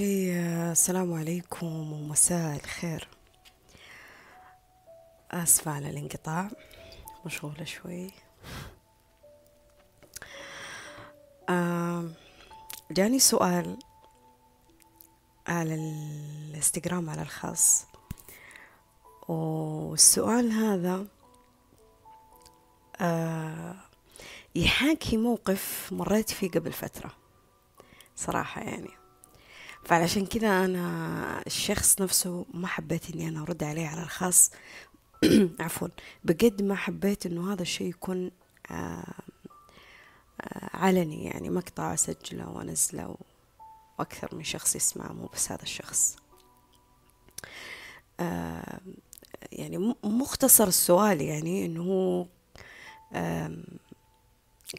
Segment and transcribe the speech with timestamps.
[0.00, 0.32] شيء
[0.72, 3.08] السلام عليكم ومساء الخير.
[5.30, 6.50] آسفة على الانقطاع
[7.26, 8.10] مشغولة شوي.
[12.90, 13.78] جاني سؤال
[15.46, 17.86] على الإنستغرام على الخاص.
[19.28, 21.06] والسؤال هذا
[23.00, 23.76] آه،
[24.54, 27.10] يحاكي موقف مريت فيه قبل فترة
[28.16, 28.99] صراحة يعني.
[29.84, 34.50] فعلشان كذا أنا الشخص نفسه ما حبيت إني أنا أرد عليه على الخاص.
[35.60, 35.88] عفوا.
[36.24, 38.30] بقد ما حبيت إنه هذا الشيء يكون
[38.70, 38.74] آه،
[40.40, 41.24] آه، علني.
[41.24, 43.16] يعني مقطع أسجله وأنزله
[43.98, 46.16] وأكثر من شخص يسمع مو بس هذا الشخص.
[48.20, 48.80] آه،
[49.52, 52.26] يعني مختصر السؤال يعني إنه هو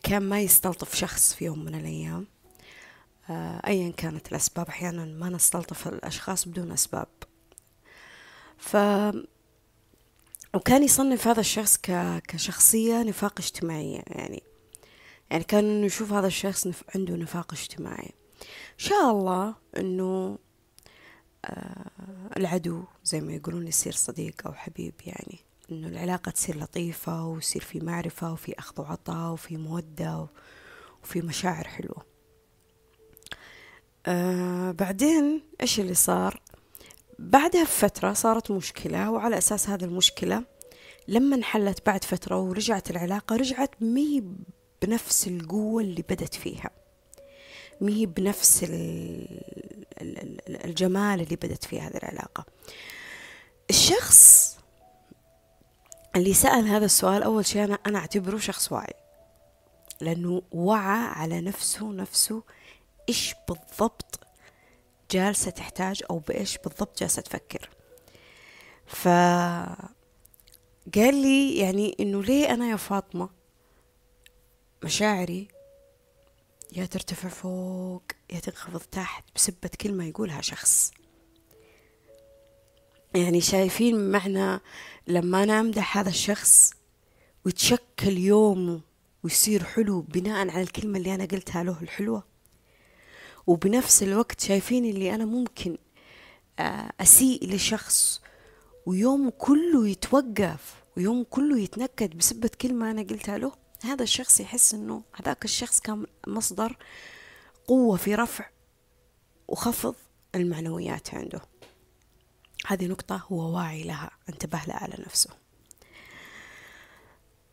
[0.03, 2.27] كان ما يستلطف شخص في يوم من الأيام.
[3.67, 4.67] أيا كانت الأسباب.
[4.67, 7.07] أحيانا ما نستلطف الأشخاص بدون أسباب.
[8.57, 8.77] ف
[10.53, 12.21] وكان يصنف هذا الشخص ك...
[12.27, 14.43] كشخصية نفاق اجتماعية يعني
[15.29, 16.83] يعني كان نشوف هذا الشخص نف...
[16.95, 18.11] عنده نفاق اجتماعي.
[18.77, 20.37] شاء الله إنه
[21.45, 21.91] آه
[22.37, 25.39] العدو زي ما يقولون يصير صديق أو حبيب يعني
[25.71, 30.27] إنه العلاقة تصير لطيفة ويصير في معرفة وفي أخذ وعطاء وفي مودة
[31.03, 32.10] وفي مشاعر حلوة.
[34.07, 36.41] آه بعدين إيش اللي صار؟
[37.19, 40.43] بعدها بفترة صارت مشكلة وعلى أساس هذه المشكلة
[41.07, 44.23] لما انحلت بعد فترة ورجعت العلاقة رجعت مي
[44.81, 46.69] بنفس القوة اللي بدت فيها.
[47.81, 48.65] مي بنفس
[50.49, 52.45] الجمال اللي بدت فيه هذه العلاقة.
[53.69, 54.57] الشخص
[56.15, 58.93] اللي سأل هذا السؤال أول شيء أنا, أنا أعتبره شخص واعي
[60.01, 62.43] لأنه وعى على نفسه نفسه
[63.09, 64.19] إيش بالضبط
[65.11, 67.69] جالسة تحتاج أو بإيش بالضبط جالسة تفكر.
[68.85, 69.07] ف
[70.95, 73.29] قال لي يعني إنه ليه أنا يا فاطمة
[74.83, 75.47] مشاعري
[76.71, 78.03] يا ترتفع فوق
[78.33, 80.91] يا تنخفض تحت بسبة كلمة يقولها شخص.
[83.15, 84.59] يعني شايفين معنى
[85.07, 86.71] لما أنا أمدح هذا الشخص
[87.45, 88.81] ويتشكل يومه
[89.23, 92.30] ويصير حلو بناء على الكلمة اللي أنا قلتها له الحلوة؟
[93.47, 95.77] وبنفس الوقت شايفين اللي أنا ممكن
[96.59, 98.21] آه، أسيء لشخص
[98.85, 103.51] ويوم كله يتوقف ويوم كله يتنكد بسبة كلمة أنا قلتها له
[103.83, 106.77] هذا الشخص يحس أنه هذاك الشخص كان مصدر
[107.67, 108.49] قوة في رفع
[109.47, 109.95] وخفض
[110.35, 111.41] المعنويات عنده.
[112.67, 115.29] هذه نقطة هو واعي لها انتبه لها على نفسه.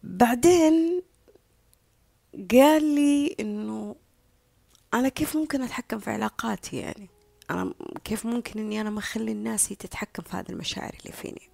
[0.02, 1.02] بعدين
[2.50, 3.96] قال لي إنه
[4.94, 7.08] أنا كيف ممكن أتحكم في علاقاتي يعني؟
[7.50, 11.50] أنا كيف ممكن إني أنا ما أخلي الناس تتحكم في هذه المشاعر اللي فيني؟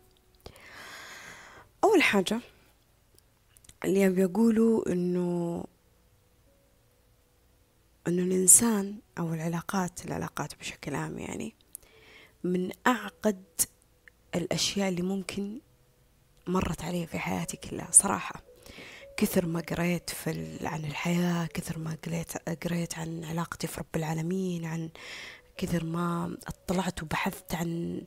[1.84, 2.40] أول حاجة
[3.84, 5.64] اللي ابي اقوله إنه
[8.08, 11.54] إنه الإنسان أو العلاقات العلاقات بشكل عام يعني
[12.44, 13.44] من أعقد
[14.34, 15.60] الأشياء اللي ممكن
[16.46, 18.42] مرت علي في حياتي كلها صراحة.
[19.16, 22.32] كثر ما قريت في عن الحياة كثر ما قريت
[22.64, 24.90] قريت عن علاقتي في رب العالمين عن
[25.56, 28.00] كثر ما اطلعت وبحثت عن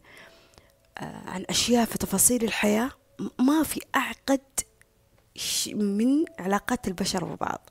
[0.98, 2.92] آه، عن أشياء في تفاصيل الحياة
[3.40, 4.42] ما في أعقد
[5.74, 7.70] من علاقات البشر ببعض.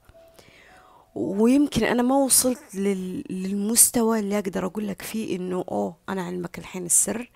[1.14, 6.86] ويمكن أنا ما وصلت للمستوى اللي أقدر أقول لك فيه إنه أوه أنا علمك الحين
[6.86, 7.30] السر.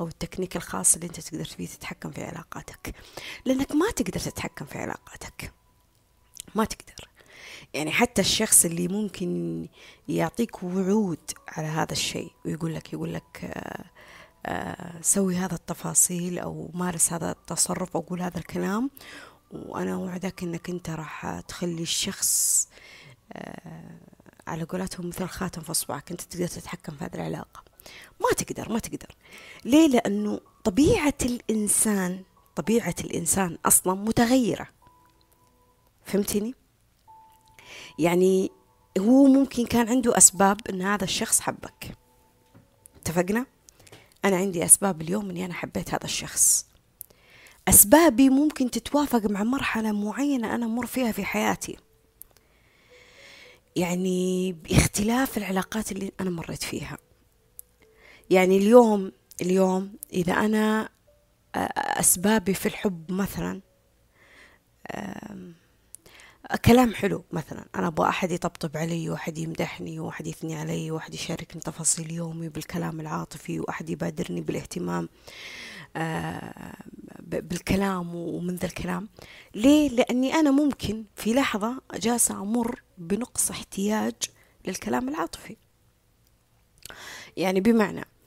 [0.00, 2.94] أو التكنيك الخاص اللي أنت تقدر فيه تتحكم في علاقاتك.
[3.44, 5.52] لأنك ما تقدر تتحكم في علاقاتك.
[6.54, 7.08] ما تقدر.
[7.74, 9.68] يعني حتى الشخص اللي ممكن
[10.08, 13.84] يعطيك وعود على هذا الشيء ويقول لك يقول لك آه،
[14.46, 18.90] آه، سوي هذا التفاصيل أو مارس هذا التصرف أو قول هذا الكلام
[19.50, 22.68] وأنا أوعدك أنك أنت راح تخلي الشخص
[23.32, 24.00] آه،
[24.46, 26.10] على قولتهم مثل خاتم في أصبعك.
[26.10, 27.69] أنت تقدر تتحكم في هذه العلاقة.
[28.20, 29.16] ما تقدر ما تقدر.
[29.64, 32.22] ليه لأنه طبيعة الإنسان
[32.56, 34.68] طبيعة الإنسان أصلا متغيرة.
[36.04, 36.54] فهمتني؟
[37.98, 38.50] يعني
[38.98, 41.96] هو ممكن كان عنده أسباب أن هذا الشخص حبك.
[42.96, 43.46] اتفقنا؟
[44.24, 46.66] أنا عندي أسباب اليوم أني أنا حبيت هذا الشخص.
[47.68, 51.76] أسبابي ممكن تتوافق مع مرحلة معينة أنا مر فيها في حياتي.
[53.76, 56.98] يعني باختلاف العلاقات اللي أنا مريت فيها.
[58.30, 60.88] يعني اليوم اليوم إذا أنا
[61.76, 63.60] أسبابي في الحب مثلا
[66.64, 67.64] كلام حلو مثلا.
[67.74, 73.00] أنا أبغى أحد يطبطب علي وأحد يمدحني وأحد يثني علي وأحد يشاركني تفاصيل يومي بالكلام
[73.00, 75.08] العاطفي وأحد يبادرني بالاهتمام
[75.96, 76.74] آه،
[77.20, 79.08] بالكلام ومن ذا الكلام.
[79.54, 84.14] ليه؟ لأني أنا ممكن في لحظة جالسة أمر بنقص احتياج
[84.66, 85.56] للكلام العاطفي.
[87.36, 88.19] يعني بمعنى آه،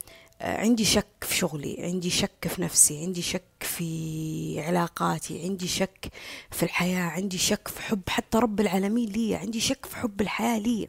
[0.44, 6.12] عندي شك في شغلي عندي شك في نفسي عندي شك في علاقاتي عندي شك
[6.50, 10.58] في الحياة عندي شك في حب حتى رب العالمين لي عندي شك في حب الحياة
[10.58, 10.88] لي.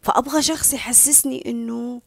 [0.00, 2.02] فأبغى شخص يحسسني إنه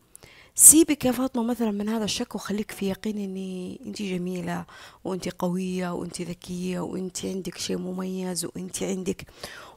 [0.55, 4.65] سيبك يا فاطمة مثلا من هذا الشك وخليك في يقين إني انت جميلة
[5.03, 9.25] وانت قوية وانت ذكية وانت عندك شيء مميز وانت عندك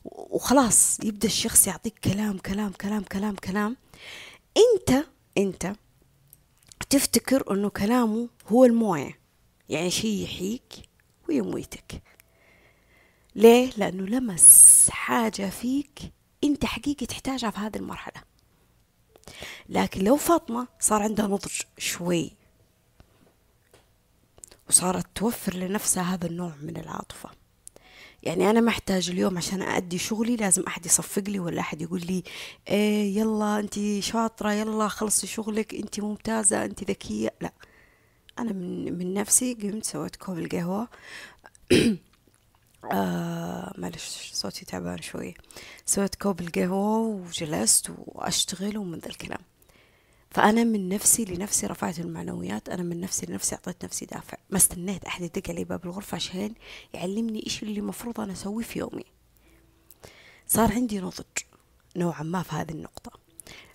[0.04, 3.76] وخلاص يبدأ الشخص يعطيك كلام كلام كلام كلام كلام.
[4.56, 5.04] أنت
[5.38, 5.72] أنت
[6.90, 9.20] تفتكر إنه كلامه هو الموية
[9.68, 10.72] يعني شيء يحييك
[11.28, 12.02] ويموتك.
[13.34, 16.00] ليه؟ لأنه لمس حاجة فيك
[16.44, 18.22] أنت حقيقي تحتاجها في هذه المرحلة.
[19.68, 22.32] لكن لو فاطمة صار عندها نضج شوي
[24.68, 27.39] وصارت توفر لنفسها هذا النوع من العاطفة.
[28.22, 32.22] يعني أنا محتاج اليوم عشان أأدي شغلي لازم أحد يصفق لي ولا أحد يقول لي
[32.68, 37.34] إيه يلا أنت شاطرة يلا خلصي شغلك أنت ممتازة أنت ذكية.
[37.40, 37.52] لا
[38.38, 40.88] أنا من, من نفسي قمت سويت كوب القهوة.
[42.92, 45.34] آه معلش صوتي تعبان شوي
[45.86, 49.40] سويت كوب القهوة وجلست وأشتغل ومن ذا الكلام.
[50.30, 54.38] فأنا من نفسي لنفسي رفعت المعنويات أنا من نفسي لنفسي أعطيت نفسي دافع.
[54.50, 56.54] ما استنيت أحد يدق علي باب الغرفة عشان
[56.94, 59.04] يعلمني إيش اللي المفروض أنا أسويه في يومي.
[60.46, 61.24] صار عندي نضج
[61.96, 63.12] نوعا ما في هذه النقطة.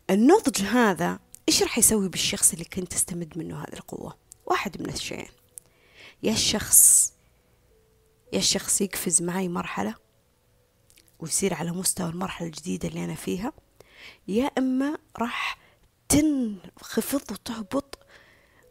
[0.10, 1.20] النضج هذا
[1.50, 5.32] إيش راح يسوي بالشخص اللي كنت تستمد منه هذه القوة؟ واحد من الشيئين.
[6.24, 7.14] يا الشخص
[8.34, 9.96] يا الشخص يقفز معي مرحلة
[11.20, 13.54] ويصير على مستوى المرحلة الجديدة اللي أنا فيها
[14.28, 15.65] يا إما راح
[16.10, 17.98] تنخفض وتهبط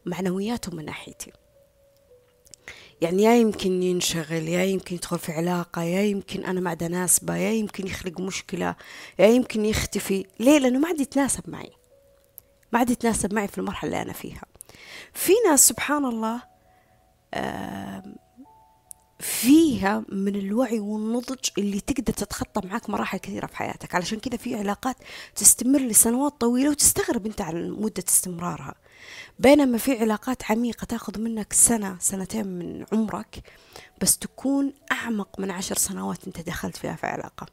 [0.07, 1.33] معنوياته من ناحيتي.
[3.01, 7.37] يعني يا يمكن ينشغل يا يمكن يدخل في علاقة يا يمكن أنا ما عاد أناسبه
[7.37, 8.77] يا يمكن يخلق مشكلة
[9.19, 10.27] يا يمكن يختفي.
[10.41, 11.73] ليه؟ لأنه ما عاد يتناسب معي.
[12.73, 14.43] ما عاد يتناسب معي في المرحلة اللي أنا فيها.
[15.13, 16.43] في ناس سبحان الله
[19.25, 23.95] فيها من الوعي والنضج اللي تقدر تتخطى معاك مراحل كثيرة في حياتك.
[23.95, 24.97] علشان كذا في علاقات
[25.35, 28.75] تستمر لسنوات طويلة وتستغرب انت على مدة استمرارها.
[29.39, 33.43] بينما في علاقات عميقة تاخذ منك سنة سنتين من عمرك
[34.01, 37.47] بس تكون أعمق من عشر سنوات انت دخلت فيها في علاقة.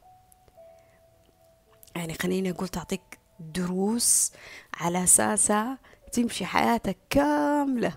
[1.96, 4.32] يعني خليني أقول تعطيك دروس
[4.74, 5.78] على أساسها
[6.12, 7.96] تمشي حياتك كاملة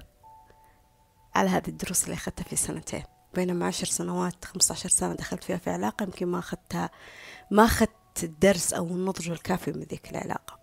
[1.36, 3.04] على هذه الدروس اللي أخذتها في سنتين.
[3.36, 6.90] بينما عشر سنوات خمسة عشر سنة دخلت فيها في علاقة يمكن ما أخذتها
[7.52, 10.60] ما أخذت الدرس أو النضج الكافي من ذيك العلاقة.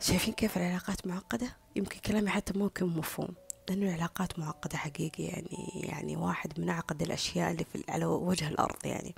[0.00, 3.34] شايفين كيف العلاقات معقدة؟ يمكن كلامي حتى ممكن مفهوم
[3.68, 8.76] لأنه العلاقات معقدة حقيقي يعني يعني واحد من أعقد الأشياء اللي في على وجه الأرض
[8.84, 9.14] يعني.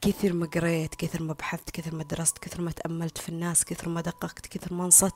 [0.00, 3.88] كثر ما قريت كثر ما بحثت كثر ما درست كثر ما تأملت في الناس كثر
[3.88, 5.14] ما دققت كثر ما انصت.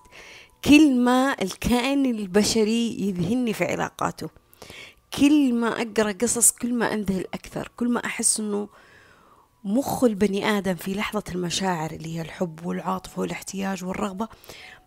[0.65, 4.31] كل ما الكائن البشري يذهلني في علاقاته.
[5.19, 8.69] كل ما أقرأ قصص كل ما أنذهل أكثر كل ما أحس أنه
[9.64, 14.29] مخ البني آدم في لحظة المشاعر اللي هي الحب والعاطفة والاحتياج والرغبة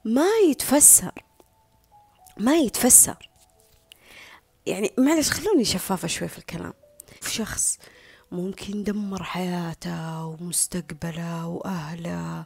[0.05, 1.11] ما يتفسر
[2.37, 3.29] ما يتفسر.
[4.65, 6.73] يعني معلش خلوني شفافة شوي في الكلام.
[7.21, 7.79] في شخص
[8.31, 12.45] ممكن دمر حياته ومستقبله وأهله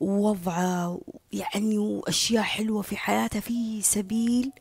[0.00, 1.00] ووضعه
[1.32, 4.52] يعني وأشياء حلوة في حياته في سبيل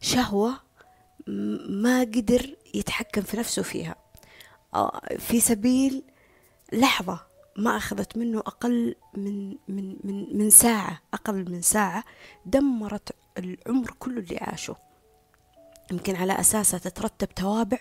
[0.00, 0.67] شهوة
[1.68, 3.96] ما قدر يتحكم في نفسه فيها.
[4.74, 6.02] آه، في سبيل
[6.72, 7.20] لحظة
[7.56, 12.04] ما أخذت منه أقل من من من من ساعة أقل من ساعة
[12.46, 14.76] دمرت العمر كله اللي عاشه.
[15.90, 17.78] يمكن على أساسها تترتب توابع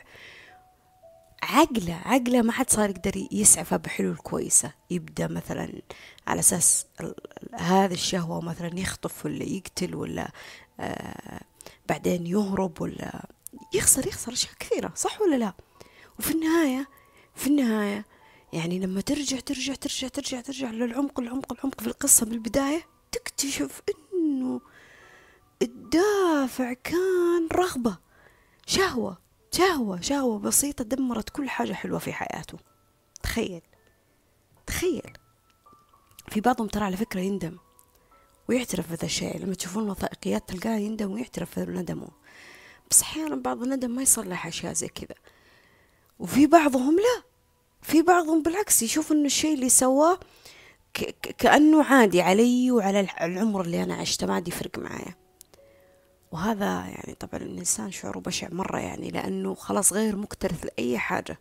[1.43, 4.73] عقله عقله ما حد صار يقدر يسعفها بحلول كويسة.
[4.91, 5.81] يبدأ مثلا
[6.27, 6.85] على أساس
[7.53, 10.31] هذه الشهوة مثلا يخطف ولا يقتل ولا
[10.79, 11.41] آه
[11.89, 13.25] بعدين يهرب ولا
[13.73, 15.53] يخسر يخسر أشياء كثيرة صح ولا لا؟
[16.19, 16.87] وفي النهاية
[17.35, 18.05] في النهاية
[18.53, 23.81] يعني لما ترجع ترجع ترجع ترجع ترجع للعمق العمق العمق في القصة من البداية تكتشف
[23.89, 24.61] إنه
[25.61, 27.97] الدافع كان رغبة
[28.65, 29.17] شهوة
[29.51, 32.57] شهوة شهوة بسيطة دمرت كل حاجة حلوة في حياته.
[33.23, 33.61] تخيل
[34.67, 35.13] تخيل.
[36.29, 37.57] في بعضهم ترى على فكرة يندم
[38.49, 39.37] ويعترف بهذا الشيء.
[39.37, 42.07] لما تشوفون وثائقيات تلقاه يندم ويعترف بندمه
[42.91, 45.15] بس أحيانا بعض الندم ما يصلح أشياء زي كذا.
[46.19, 47.23] وفي بعضهم لا.
[47.81, 50.19] في بعضهم بالعكس يشوف إنه الشيء اللي سواه
[51.37, 55.15] كأنه عادي علي وعلى العمر اللي أنا عشته ما عاد يفرق معايا.
[56.31, 61.39] وهذا يعني طبعا الإنسان شعوره بشع مرة يعني لأنه خلاص غير مكترث لأي حاجة.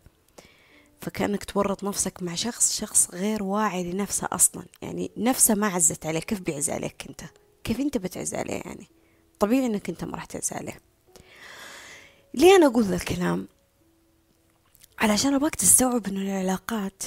[1.01, 4.63] فكأنك تورط نفسك مع شخص شخص غير واعي لنفسه أصلا.
[4.81, 6.19] يعني نفسه ما عزت عليه.
[6.19, 7.21] كيف بيعز عليك أنت؟
[7.63, 8.87] كيف أنت بتعز عليه يعني؟
[9.39, 10.79] طبيعي أنك أنت ما راح تعز عليه.
[12.37, 13.47] ليه أنا أقول ذا الكلام؟
[14.99, 17.03] علشان أبغاك تستوعب أنه العلاقات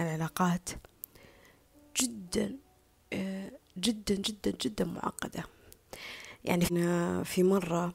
[0.00, 0.68] العلاقات
[2.00, 2.56] جدا
[3.12, 5.44] آه، جدا جدا جدا معقدة.
[6.44, 6.64] يعني
[7.24, 7.94] في مرة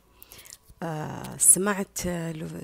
[0.83, 2.07] آه، سمعت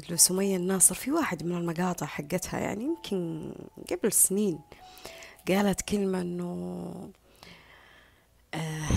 [0.10, 3.52] لسمية الناصر في واحد من المقاطع حقتها يعني يمكن
[3.92, 4.60] قبل سنين
[5.48, 6.22] قالت كلمة
[8.54, 8.88] آه،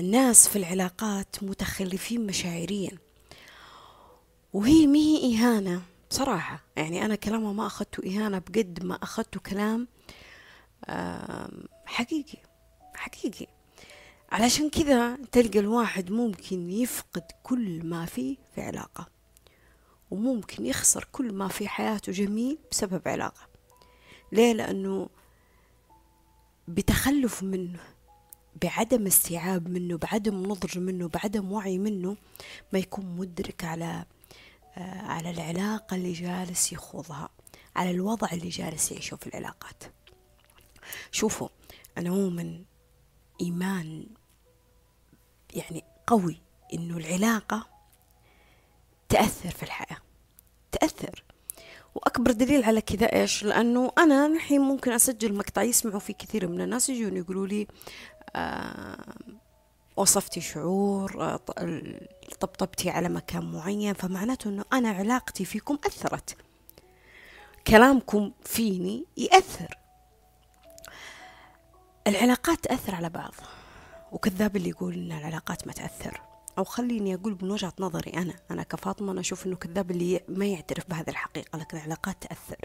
[0.00, 3.09] الناس في العلاقات متخلفين مشاعريا.
[4.52, 6.60] وهي مي إهانة بصراحة.
[6.76, 9.88] يعني أنا كلامها ما أخذته إهانة بقد ما أخذته كلام
[11.86, 12.38] حقيقي
[12.94, 13.46] حقيقي.
[14.32, 19.08] علشان كذا تلقى الواحد ممكن يفقد كل ما فيه في علاقة
[20.10, 23.48] وممكن يخسر كل ما في حياته جميل بسبب علاقة.
[24.32, 25.08] ليه؟ لأنه
[26.68, 27.80] بتخلف منه
[28.62, 32.16] بعدم استيعاب منه بعدم نضج منه بعدم وعي منه
[32.72, 34.04] ما يكون مدرك على
[34.76, 37.28] على العلاقة اللي جالس يخوضها
[37.76, 39.84] على الوضع اللي جالس يعيشه في العلاقات.
[41.10, 41.48] شوفوا
[41.98, 42.64] أنا مؤمن
[43.40, 44.06] إيمان
[45.54, 46.42] يعني قوي
[46.74, 47.66] إنه العلاقة
[49.08, 49.98] تأثر في الحياة
[50.72, 51.24] تأثر.
[51.94, 56.60] وأكبر دليل على كذا إيش؟ لأنه أنا الحين ممكن أسجل مقطع يسمعوا فيه كثير من
[56.60, 57.66] الناس يجون يقولوا لي
[58.36, 59.14] آه
[59.96, 61.40] وصفتي شعور آه
[62.40, 66.36] طبطبتي على مكان معين فمعناته أنه أنا علاقتي فيكم أثرت.
[67.66, 69.78] كلامكم فيني يأثر.
[72.06, 73.34] العلاقات تأثر على بعض.
[74.12, 76.20] وكذاب اللي يقول إن العلاقات ما تأثر.
[76.58, 80.46] أو خليني أقول من وجهة نظري أنا أنا كفاطمة أنا أشوف إنه كذاب اللي ما
[80.46, 82.56] يعترف بهذه الحقيقة لكن العلاقات تأثر.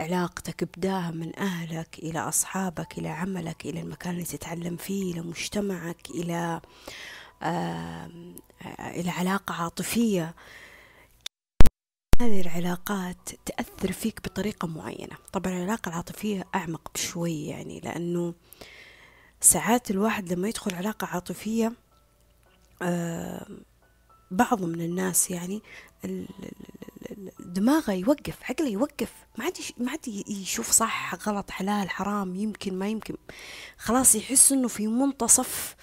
[0.00, 6.10] علاقتك بداها من أهلك إلى أصحابك إلى عملك إلى المكان اللي تتعلم فيه إلى مجتمعك
[6.10, 6.60] إلى
[7.42, 8.10] آه
[8.80, 10.34] إلى علاقة عاطفية.
[12.20, 15.16] هذه العلاقات تأثر فيك بطريقة معينة.
[15.32, 18.34] طبعا العلاقة العاطفية أعمق بشوي يعني لأنه
[19.40, 21.72] ساعات الواحد لما يدخل علاقة عاطفية
[22.82, 23.46] آه
[24.30, 25.62] بعض من الناس يعني
[27.40, 29.12] دماغه يوقف عقله يوقف.
[29.38, 33.16] ما عاد ما عاد يشوف صح غلط حلال حرام يمكن ما يمكن.
[33.78, 35.76] خلاص يحس إنه في منتصف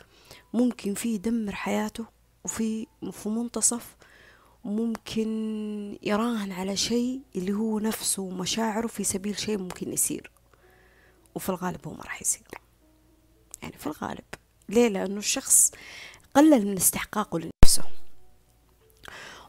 [0.53, 2.05] ممكن فيه يدمر حياته
[2.43, 3.95] وفي في منتصف
[4.63, 5.27] ممكن
[6.03, 10.31] يراهن على شيء اللي هو نفسه ومشاعره في سبيل شيء ممكن يصير.
[11.35, 12.47] وفي الغالب هو ما راح يصير.
[13.61, 14.25] يعني في الغالب.
[14.69, 15.71] ليه؟ لأنه الشخص
[16.35, 17.83] قلل من استحقاقه لنفسه.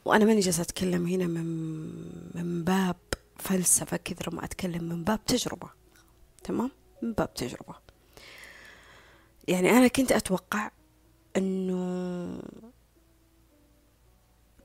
[0.04, 1.44] وأنا ماني جالسة أتكلم هنا من
[2.34, 2.96] من باب
[3.37, 5.70] فلسفة كثر ما أتكلم من باب تجربة
[6.44, 6.70] تمام؟
[7.02, 7.75] من باب تجربة.
[9.49, 10.70] يعني أنا كنت أتوقع
[11.37, 12.42] أنه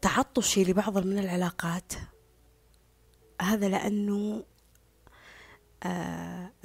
[0.01, 1.93] تعطشي لبعض من العلاقات
[3.41, 4.43] هذا لأنه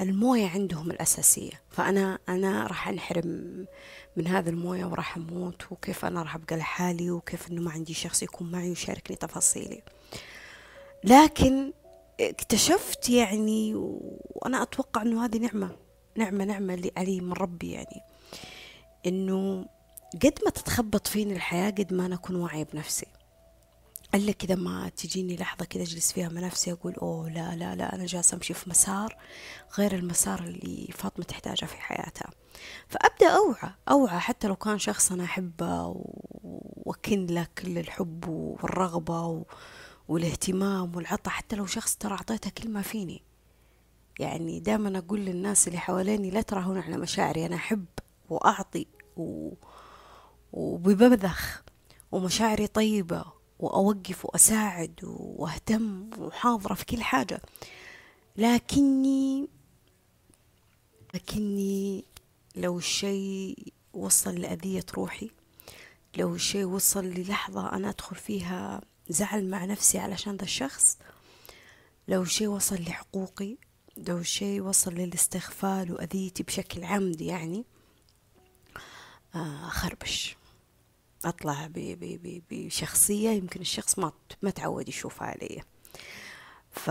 [0.00, 1.60] الموية عندهم الأساسية.
[1.70, 3.66] فأنا أنا راح أنحرم
[4.16, 8.22] من هذا الموية وراح أموت وكيف أنا راح أبقى لحالي وكيف أنه ما عندي شخص
[8.22, 9.82] يكون معي ويشاركني تفاصيلي.
[11.04, 11.72] لكن
[12.20, 15.76] اكتشفت يعني وأنا أتوقع أنه هذه نعمة
[16.16, 18.00] نعمة نعمة اللي علي من ربي يعني
[19.06, 19.66] أنه
[20.14, 23.06] قد ما تتخبط فيني الحياة قد ما أنا أكون واعية بنفسي.
[24.14, 27.94] إلا كذا ما تجيني لحظة كذا أجلس فيها مع نفسي أقول أوه لا لا لا
[27.94, 29.16] أنا جالسة أمشي في مسار
[29.78, 32.30] غير المسار اللي فاطمة تحتاجه في حياتها.
[32.88, 36.04] فأبدأ أوعى أوعى حتى لو كان شخص أنا أحبه
[36.84, 39.44] وأكن له كل الحب والرغبة
[40.08, 43.22] والاهتمام والعطاء حتى لو شخص ترى أعطيته كل ما فيني.
[44.20, 47.84] يعني دائما أقول للناس اللي حواليني لا تراهون على مشاعري أنا أحب
[48.30, 49.50] وأعطي و...
[50.52, 51.62] وببذخ
[52.12, 57.42] ومشاعري طيبة وأوقف وأساعد وأهتم وحاضرة في كل حاجة.
[58.36, 59.48] لكني
[61.14, 62.04] لكني
[62.56, 65.30] لو الشيء وصل لأذية روحي
[66.16, 70.98] لو الشيء وصل للحظة أنا أدخل فيها زعل مع نفسي علشان ذا الشخص
[72.08, 73.56] لو الشيء وصل لحقوقي
[73.96, 77.64] لو الشيء وصل للاستغفال وأذيتي بشكل عمدي يعني
[79.34, 80.36] آه، أخربش.
[81.24, 81.68] أطلع
[82.50, 84.12] بشخصية يمكن الشخص ما
[84.42, 85.62] ما تعود يشوفها علي.
[86.70, 86.90] ف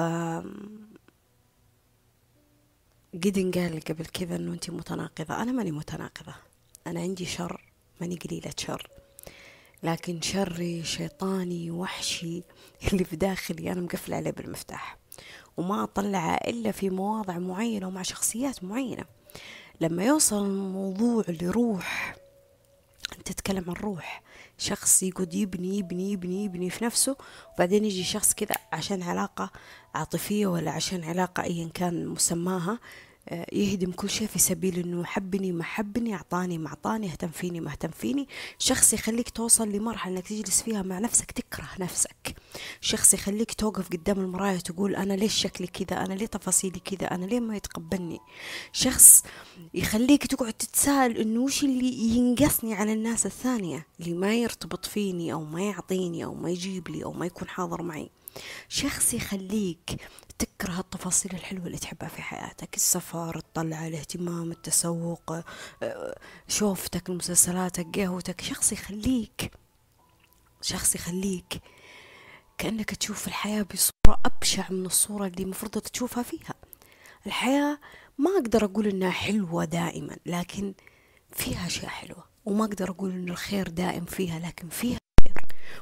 [3.13, 5.41] قد قال قبل كذا إنه انت متناقضة.
[5.41, 6.35] أنا ماني متناقضة.
[6.87, 7.61] أنا عندي شر
[8.01, 8.89] ماني قليلة شر.
[9.83, 12.43] لكن شري شيطاني وحشي
[12.93, 14.97] اللي في داخلي أنا مقفل عليه بالمفتاح.
[15.57, 19.05] وما أطلعه إلا في مواضع معينة ومع شخصيات معينة.
[19.81, 22.15] لما يوصل الموضوع لروح
[23.23, 24.23] تتكلم عن روح.
[24.57, 27.15] شخص يقعد يبني يبني يبني يبني في نفسه
[27.55, 29.51] وبعدين يجي شخص كذا عشان علاقة
[29.95, 32.79] عاطفية ولا عشان علاقة أيا كان مسماها
[33.31, 37.71] يهدم كل شيء في سبيل إنه حبني ما حبني اعطاني ما اعطاني اهتم فيني ما
[37.71, 38.27] اهتم فيني.
[38.59, 42.35] شخص يخليك توصل لمرحلة إنك تجلس فيها مع نفسك تكره نفسك.
[42.81, 47.25] شخص يخليك توقف قدام المراية وتقول أنا ليش شكلي كذا؟ أنا ليه تفاصيلي كذا؟ أنا
[47.25, 48.19] ليه ما يتقبلني؟
[48.71, 49.23] شخص
[49.73, 55.43] يخليك تقعد تتساءل إنه وش اللي ينقصني على الناس الثانية؟ اللي ما يرتبط فيني أو
[55.43, 58.09] ما يعطيني أو ما يجيب لي أو ما يكون حاضر معي.
[58.69, 60.01] شخص يخليك
[60.39, 65.31] تكره التفاصيل الحلوة اللي تحبها في حياتك السفر الطلعة الاهتمام التسوق
[65.83, 68.41] آه، شوفتك المسلسلاتك قهوتك.
[68.41, 69.51] شخص يخليك
[70.61, 71.61] شخص يخليك
[72.57, 76.53] كأنك تشوف الحياة بصورة أبشع من الصورة اللي المفروض تشوفها فيها.
[77.27, 77.79] الحياة
[78.17, 80.73] ما أقدر أقول إنها حلوة دائما لكن
[81.31, 84.97] فيها أشياء حلوة وما أقدر أقول إن الخير دائم فيها لكن فيها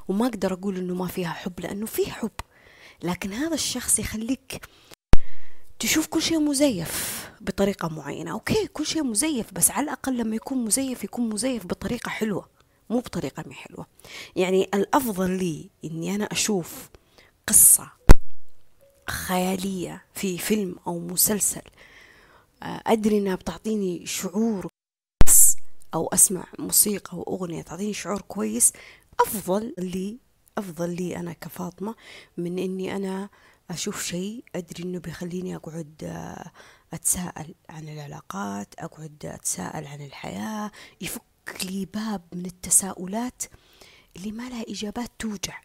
[0.07, 2.31] وما أقدر أقول إنه ما فيها حب لأنه في حب.
[3.03, 4.65] لكن هذا الشخص يخليك
[5.79, 8.31] تشوف كل شيء مزيف بطريقة معينة.
[8.31, 12.49] أوكي كل شيء مزيف بس على الأقل لما يكون مزيف يكون مزيف بطريقة حلوة
[12.89, 13.85] مو بطريقة مي حلوة.
[14.35, 16.89] يعني الأفضل لي إني أنا أشوف
[17.47, 17.91] قصة
[19.09, 21.61] خيالية في فيلم أو مسلسل
[22.63, 24.67] آه، أدري إنها بتعطيني شعور
[25.93, 28.73] أو أسمع موسيقى أو أغنية تعطيني شعور كويس
[29.21, 30.19] أفضل لي
[30.57, 31.95] أفضل لي أنا كفاطمة
[32.37, 33.29] من إني أنا
[33.69, 36.51] أشوف شيء أدري إنه بيخليني أقعد آه،
[36.93, 40.71] أتساءل عن العلاقات أقعد أتساءل عن الحياة.
[41.01, 41.21] يفك
[41.63, 43.43] لي باب من التساؤلات
[44.15, 45.61] اللي ما لها إجابات توجع.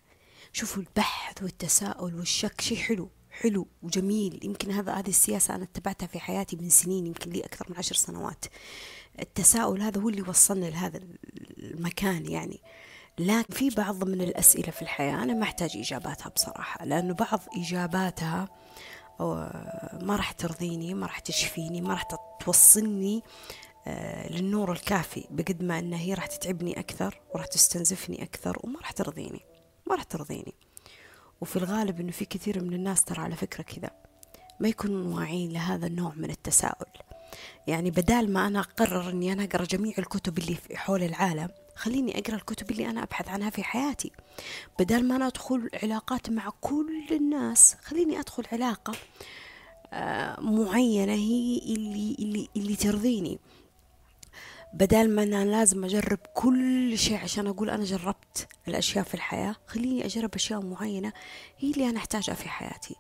[0.53, 4.41] شوفوا البحث والتساؤل والشك شيء حلو حلو وجميل.
[4.45, 7.95] يمكن هذا هذه السياسة أنا اتبعتها في حياتي من سنين يمكن لي أكثر من عشر
[7.95, 8.45] سنوات.
[9.21, 11.01] التساؤل هذا هو اللي وصلني لهذا
[11.59, 12.61] المكان يعني.
[13.19, 18.49] لكن في بعض من الأسئلة في الحياة أنا ما أحتاج إجاباتها بصراحة لأنه بعض إجاباتها
[20.01, 22.03] ما راح ترضيني ما راح تشفيني ما راح
[22.45, 23.23] توصلني
[23.89, 28.91] آه، للنور الكافي بقد ما أنها هي راح تتعبني أكثر وراح تستنزفني أكثر وما راح
[28.91, 29.41] ترضيني
[29.87, 30.55] ما راح ترضيني.
[31.41, 33.91] وفي الغالب أنه في كثير من الناس ترى على فكرة كذا
[34.61, 36.93] ما يكونوا واعيين لهذا النوع من التساؤل.
[37.67, 42.19] يعني بدال ما أنا أقرر أني أنا أقرأ جميع الكتب اللي في حول العالم خليني
[42.19, 44.13] أقرأ الكتب اللي أنا أبحث عنها في حياتي.
[44.79, 48.93] بدل ما أنا أدخل علاقات مع كل الناس خليني أدخل علاقة
[49.93, 53.39] آه، معينة هي اللي, اللي, اللي ترضيني.
[54.75, 60.05] بدل ما أنا لازم أجرب كل شيء عشان أقول أنا جربت الأشياء في الحياة خليني
[60.07, 61.13] أجرب أشياء معينة
[61.59, 62.97] هي اللي أنا أحتاجها في حياتي.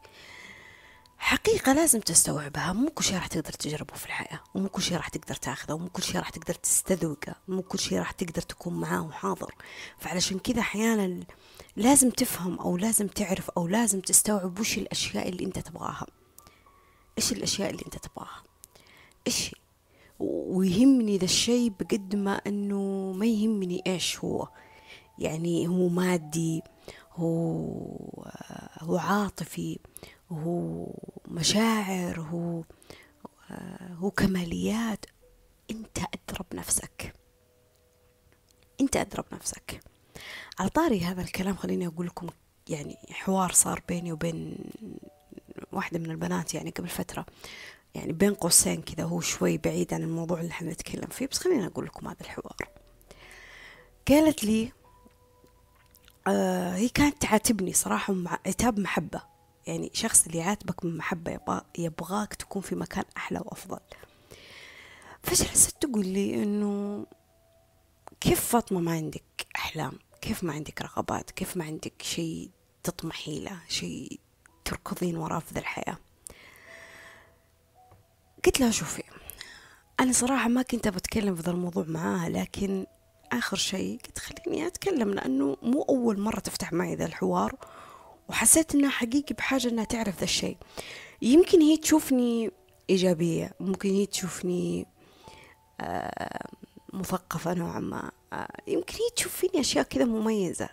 [1.26, 2.72] حقيقة لازم تستوعبها.
[2.72, 5.88] مو كل شيء راح تقدر تجربه في الحياة ومو كل شيء راح تقدر تاخذه ومو
[5.88, 9.54] كل شيء راح تقدر تستذوقه مو كل شيء راح تقدر تكون معاه وحاضر.
[9.98, 11.24] فعلشان كذا أحيانا
[11.76, 16.06] لازم تفهم أو لازم تعرف أو لازم تستوعب وش الأشياء اللي أنت تبغاها.
[17.18, 18.42] إيش الأشياء اللي أنت تبغاها؟
[19.26, 19.54] إيش؟
[20.20, 24.48] ويهمني ذا الشيء بقد ما أنه ما يهمني إيش هو.
[25.18, 26.62] يعني هو مادي
[27.16, 27.66] هو
[28.80, 29.78] هو عاطفي
[30.30, 30.86] هو
[31.28, 32.62] مشاعر هو
[33.96, 35.06] هو كماليات.
[35.70, 37.12] انت ادرى بنفسك
[38.80, 39.80] انت ادرى بنفسك
[40.58, 42.26] على طاري هذا الكلام خليني أقول لكم
[42.68, 44.58] يعني حوار صار بيني وبين
[45.72, 47.26] واحدة من البنات يعني قبل فترة.
[47.94, 51.66] يعني بين قوسين كذا هو شوي بعيد عن الموضوع اللي إحنا نتكلم فيه بس خليني
[51.66, 52.56] أقول لكم هذا الحوار.
[54.08, 54.72] قالت لي
[56.26, 59.35] آه هي كانت تعاتبني صراحة مع عتاب محبة.
[59.66, 63.80] يعني شخص اللي يعاتبك من محبة يبغاك تكون في مكان أحلى وأفضل.
[65.22, 67.06] فجلست تقول لي إنه
[68.20, 72.50] كيف فاطمة ما عندك أحلام؟ كيف ما عندك رغبات؟ كيف ما عندك شيء
[72.82, 74.20] تطمحي له شيء
[74.64, 75.98] تركضين وراه في ذا الحياة؟
[78.44, 79.02] قلت لها شوفي
[80.00, 82.86] أنا صراحة ما كنت بتكلم في ذا الموضوع معاها لكن
[83.32, 87.54] آخر شيء قلت خليني أتكلم لأنه مو أول مرة تفتح معي ذا الحوار.
[88.28, 90.56] وحسيت إنها حقيقي بحاجة إنها تعرف ذا الشيء.
[91.22, 92.50] يمكن هي تشوفني
[92.90, 94.86] إيجابية ممكن هي تشوفني
[95.80, 96.48] آه
[96.92, 98.10] مثقفة نوعا ما.
[98.32, 100.68] آه يمكن هي تشوف فيني أشياء كذا مميزة.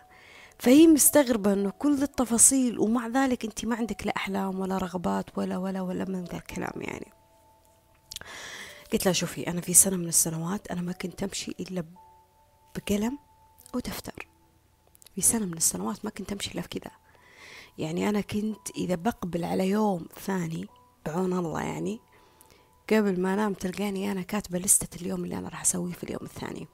[0.60, 5.58] فهي مستغربة إنه كل التفاصيل ومع ذلك أنت ما عندك لا أحلام ولا رغبات ولا
[5.58, 7.12] ولا ولا من ذا الكلام يعني.
[8.94, 11.86] قلت لها شوفي أنا في سنة من السنوات أنا ما كنت أمشي إلا
[12.76, 13.18] بقلم
[13.74, 14.28] ودفتر
[15.16, 16.92] في سنة من السنوات ما كنت أمشي إلا في كذا.
[17.78, 20.68] يعني أنا كنت إذا بقبل على يوم ثاني
[21.06, 22.00] بعون الله يعني
[22.90, 26.68] قبل ما أنام تلقاني أنا كاتبة لستة اليوم اللي أنا راح أسويه في اليوم الثاني.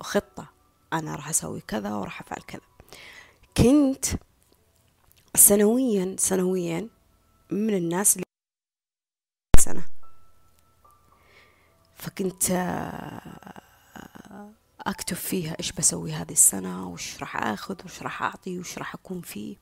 [0.00, 0.48] وخطة
[0.92, 2.60] أنا راح أسوي كذا وراح أفعل كذا.
[3.56, 4.04] كنت
[5.34, 6.88] سنويا سنويا
[7.50, 8.24] من الناس اللي
[9.58, 9.84] سنة.
[11.94, 13.62] فكنت آه،
[14.86, 19.20] أكتب فيها إيش بسوي هذه السنة وإيش راح أخذ وإيش راح أعطي وإيش راح أكون
[19.20, 19.56] فيه.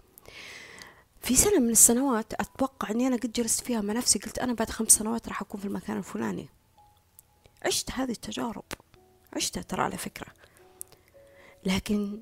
[1.22, 4.70] في سنة من السنوات أتوقع أني أنا قد جلست فيها مع نفسي قلت أنا بعد
[4.70, 6.48] خمس سنوات راح أكون في المكان الفلاني.
[7.66, 8.64] عشت هذه التجارب.
[9.36, 10.32] عشتها ترى على فكرة.
[11.64, 12.20] لكن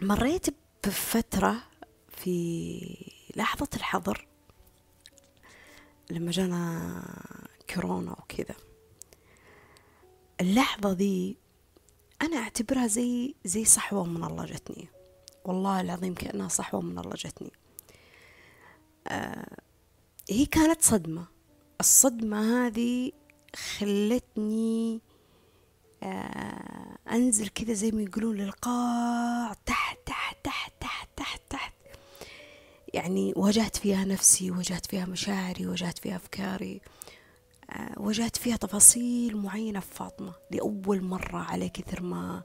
[0.00, 0.46] مريت
[0.84, 1.56] بفترة
[2.08, 4.26] في لحظة الحظر
[6.10, 7.02] لما جانا
[7.74, 8.54] كورونا وكذا.
[10.40, 11.36] اللحظة ذي
[12.22, 14.88] أنا أعتبرها زي زي صحوة من الله جتني.
[15.44, 17.52] والله العظيم كأنها صحوة من الله جتني.
[19.08, 19.56] آه
[20.30, 21.26] هي كانت صدمة.
[21.80, 23.12] الصدمة هذه
[23.56, 25.00] خلتني
[26.02, 31.72] آه أنزل كذا زي ما يقولون للقاع تحت تحت تحت تحت تحت تحت.
[32.94, 36.80] يعني واجهت فيها نفسي واجهت فيها مشاعري واجهت فيها أفكاري.
[37.96, 42.42] واجهت فيها تفاصيل معينة في فاطمة لأول مرة على كثر ما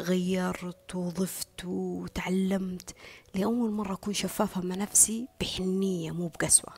[0.00, 2.94] غيرت وضفت وتعلمت
[3.34, 6.74] لأول مرة أكون شفافة مع نفسي بحنية مو بقسوة.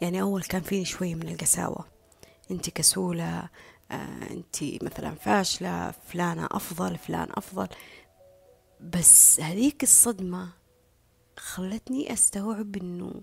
[0.00, 1.84] يعني أول كان فيني شوية من القساوة.
[2.50, 3.48] أنت كسولة
[3.90, 7.68] آه انت مثلا فاشلة فلانة أفضل فلان أفضل.
[8.80, 10.48] بس هذيك الصدمة
[11.38, 13.22] خلتني أستوعب إنه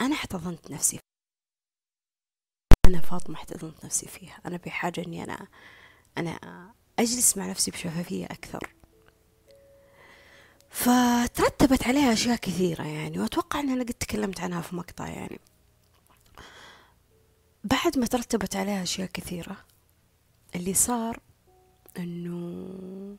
[0.00, 0.98] أنا احتضنت نفسي.
[2.88, 4.40] أنا فاطمة احتضنت نفسي فيها.
[4.46, 5.46] أنا بحاجة إني أنا
[6.18, 6.38] أنا
[6.98, 8.74] أجلس مع نفسي بشفافية أكثر.
[10.70, 15.40] فترتبت عليها أشياء كثيرة يعني وأتوقع أن أنا قد تكلمت عنها في مقطع يعني.
[17.64, 19.56] بعد ما ترتبت عليها أشياء كثيرة
[20.54, 21.20] اللي صار
[21.98, 23.16] أنه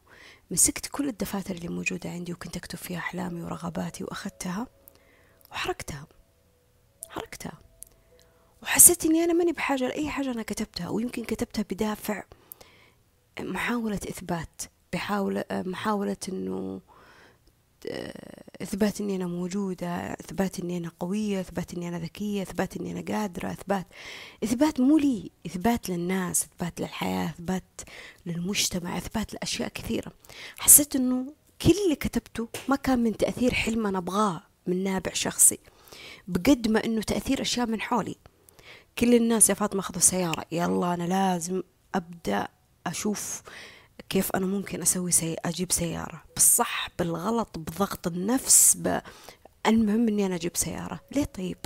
[0.52, 4.68] مسكت كل الدفاتر اللي موجودة عندي وكنت أكتب فيها أحلامي ورغباتي وأخذتها
[5.52, 6.08] وحركتها
[7.10, 7.69] حركتها
[8.64, 12.24] وحسيت إني أنا ماني بحاجة لأي حاجة أنا كتبتها ويمكن كتبتها بدافع
[13.40, 14.62] محاولة إثبات
[14.94, 16.82] بحاولة محاولة إنه
[18.62, 23.18] إثبات إني أنا موجودة إثبات إني أنا قوية إثبات إني أنا ذكية إثبات إني أنا
[23.18, 23.88] قادرة إثبات
[24.44, 27.82] إثبات مو لي إثبات للناس إثبات للحياة إثبات
[28.26, 30.12] للمجتمع إثبات لأشياء كثيرة.
[30.58, 35.60] حسيت إنه كل اللي كتبته ما كان من تأثير حلم أنا أبغاه من نابع شخصي
[36.28, 38.16] بقد ما إنه تأثير أشياء من حولي.
[39.00, 40.46] كل الناس يا فاطمة أخذوا سيارة.
[40.52, 41.64] يلا أنا لازم
[41.96, 42.48] أبدأ
[42.88, 43.42] أشوف
[44.10, 45.36] كيف أنا ممكن أسوي سي...
[45.46, 46.24] أجيب سيارة.
[46.36, 49.02] بالصح بالغلط بضغط النفس ب...
[49.68, 51.00] المهم إني أنا أجيب سيارة.
[51.12, 51.58] ليه طيب؟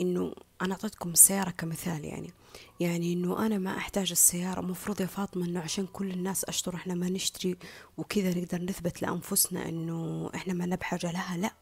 [0.00, 2.32] إنه أنا أعطيتكم السيارة كمثال يعني.
[2.80, 4.60] يعني إنه أنا ما أحتاج السيارة.
[4.60, 7.56] مفروض يا فاطمة إنه عشان كل الناس أشطر إحنا ما نشتري
[7.96, 11.36] وكذا نقدر نثبت لأنفسنا إنه إحنا ما بحاجة لها.
[11.36, 11.52] لا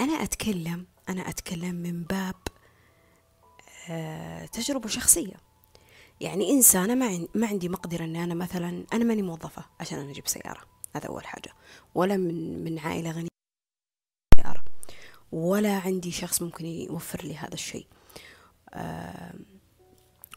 [0.00, 2.34] أنا أتكلم أنا أتكلم من باب
[4.52, 5.34] تجربة شخصية.
[6.20, 10.28] يعني إنسانة ما, ما عندي مقدرة أن أنا مثلا أنا ماني موظفة عشان أنا أجيب
[10.28, 10.60] سيارة.
[10.96, 11.52] هذا أول حاجة.
[11.94, 13.28] ولا من من عائلة غنية
[14.36, 14.64] سيارة.
[15.32, 17.86] ولا عندي شخص ممكن يوفر لي هذا الشيء.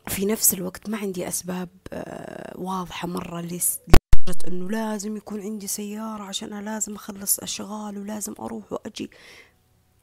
[0.07, 6.23] في نفس الوقت ما عندي أسباب آه، واضحة مرة لدرجة أنه لازم يكون عندي سيارة
[6.23, 9.11] عشان أنا لازم أخلص أشغال ولازم أروح وأجي.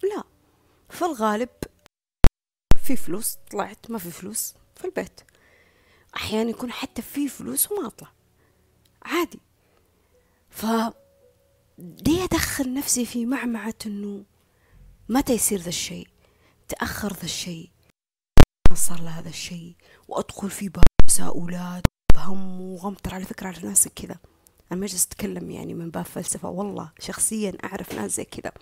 [0.03, 0.23] لا.
[0.91, 1.49] في الغالب
[2.89, 5.21] في فلوس طلعت ما في فلوس في البيت.
[6.17, 8.13] أحيانا يكون حتى في فلوس وما أطلع.
[9.03, 9.41] عادي.
[10.51, 10.67] ف
[11.79, 14.25] ليه أدخل نفسي في معمعة إنه
[15.09, 16.09] متى يصير ذا الشيء؟
[16.69, 17.71] تأخر ذا الشيء.
[18.75, 19.77] صار له هذا الشيء.
[20.09, 20.71] وأدخل في
[21.07, 21.83] تساؤلات
[22.15, 24.19] بهم وغم ترى على فكرة على ناس كذا.
[24.73, 26.49] أنا ما أتكلم يعني من باب فلسفة.
[26.49, 28.53] والله شخصيا أعرف ناس زي كذا.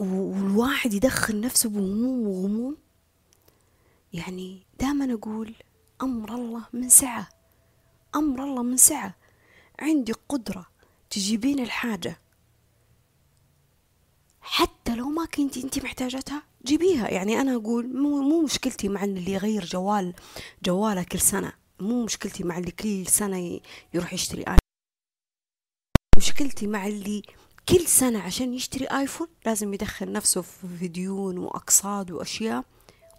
[0.00, 2.76] والواحد يدخل نفسه بهموم وغموم.
[4.12, 5.54] يعني دائما أقول
[6.02, 7.28] أمر الله من سعة
[8.14, 9.14] أمر الله من سعة.
[9.80, 10.66] عندي قدرة
[11.10, 12.20] تجيبين الحاجة.
[14.40, 17.08] حتى لو ما كنتي انت محتاجتها جيبيها.
[17.10, 20.14] يعني أنا أقول مو, مو مشكلتي مع اللي يغير جوال
[20.64, 21.52] جواله كل سنة.
[21.80, 23.60] مو مشكلتي مع اللي كل سنة
[23.94, 24.58] يروح يشتري آيفون.
[26.16, 27.22] مشكلتي مع اللي
[27.68, 32.64] كل سنة عشان يشتري آيفون لازم يدخل نفسه في ديون وأقساط وأشياء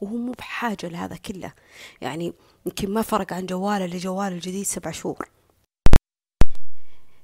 [0.01, 1.53] وهو مو بحاجة لهذا كله.
[2.01, 2.33] يعني
[2.65, 5.29] يمكن ما فرق عن جواله لجواله الجديد سبع شهور.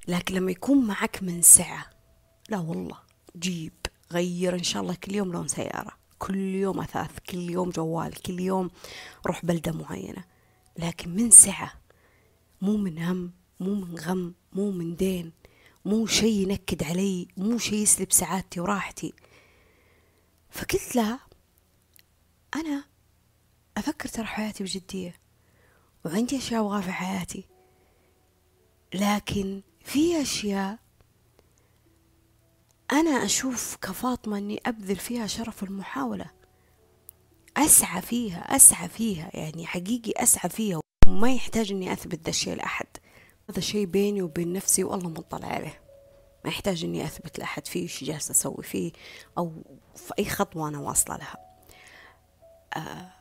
[0.08, 1.86] لكن لما يكون معك من سعة
[2.50, 2.98] لا والله
[3.38, 3.74] جيب
[4.12, 5.92] غير إن شاء الله كل يوم لون سيارة.
[6.20, 8.70] كل يوم أثاث كل يوم جوال كل يوم
[9.28, 10.24] روح بلدة معينة.
[10.78, 11.74] لكن من سعة
[12.62, 15.39] مو من هم مو من غم مو من دين.
[15.86, 19.14] مو شيء ينكد علي مو شيء يسلب سعادتي وراحتي.
[20.50, 21.20] فقلت لها
[22.56, 22.84] أنا
[23.78, 25.16] أفكر ترى حياتي بجدية
[26.06, 27.46] وعندي أشياء أبغاها في حياتي
[28.94, 30.80] لكن في أشياء
[32.92, 36.32] أنا أشوف كفاطمة أني أبذل فيها شرف المحاولة.
[37.58, 42.88] أسعى فيها أسعى فيها يعني حقيقي أسعى فيها وما يحتاج أني أثبت ذا الشيء لأحد.
[43.50, 45.82] هذا شيء بيني وبين نفسي والله مطلع عليه.
[46.44, 48.92] ما يحتاج أني أثبت لأحد فيه وش جالسة أسوي فيه
[49.38, 49.54] أو
[49.96, 51.38] في أي خطوة أنا واصلة لها.
[52.76, 53.12] آه،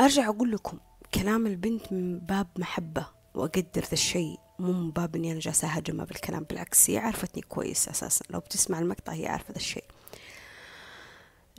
[0.00, 0.78] أرجع أقول لكم
[1.14, 6.04] كلام البنت من باب محبة وأقدر ذا الشيء مو من باب إني أنا جالسة أهاجمها
[6.04, 8.24] بالكلام بالعكس هي عرفتني كويس أساسا.
[8.30, 9.84] لو بتسمع المقطع هي عارفة ذا الشيء.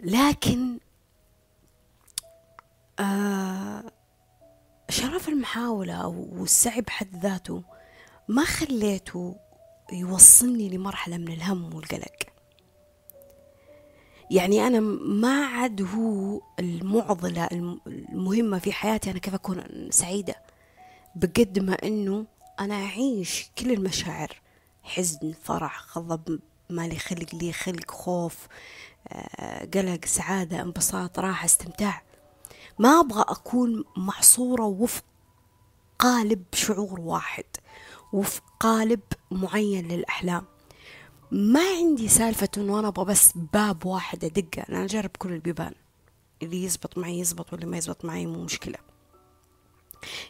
[0.04, 0.80] لكن
[3.00, 3.84] آه
[4.90, 7.64] شرف المحاولة أو السعي بحد ذاته
[8.28, 9.36] ما خليته
[9.94, 12.16] يوصلني لمرحلة من الهم والقلق.
[14.32, 17.48] يعني أنا ما عاد هو المعضلة
[17.88, 20.36] المهمة في حياتي أنا كيف أكون سعيدة.
[21.16, 22.26] بقد ما أنه
[22.60, 24.42] أنا أعيش كل المشاعر
[24.84, 28.48] حزن فرح غضب مالي خلق لي خلق خوف
[29.08, 32.02] آه، قلق سعادة انبساط راحة استمتاع.
[32.80, 35.04] ما أبغى أكون محصورة وفق
[36.00, 37.46] قالب شعور واحد.
[38.14, 40.46] وفق قالب معين للأحلام.
[41.32, 45.74] ما عندي سالفة إنه أنا أبغى بس باب واحد أدقه أنا أجرب كل البيبان.
[46.42, 48.78] اللي يزبط معي يزبط واللي ما يزبط معي مو مشكلة.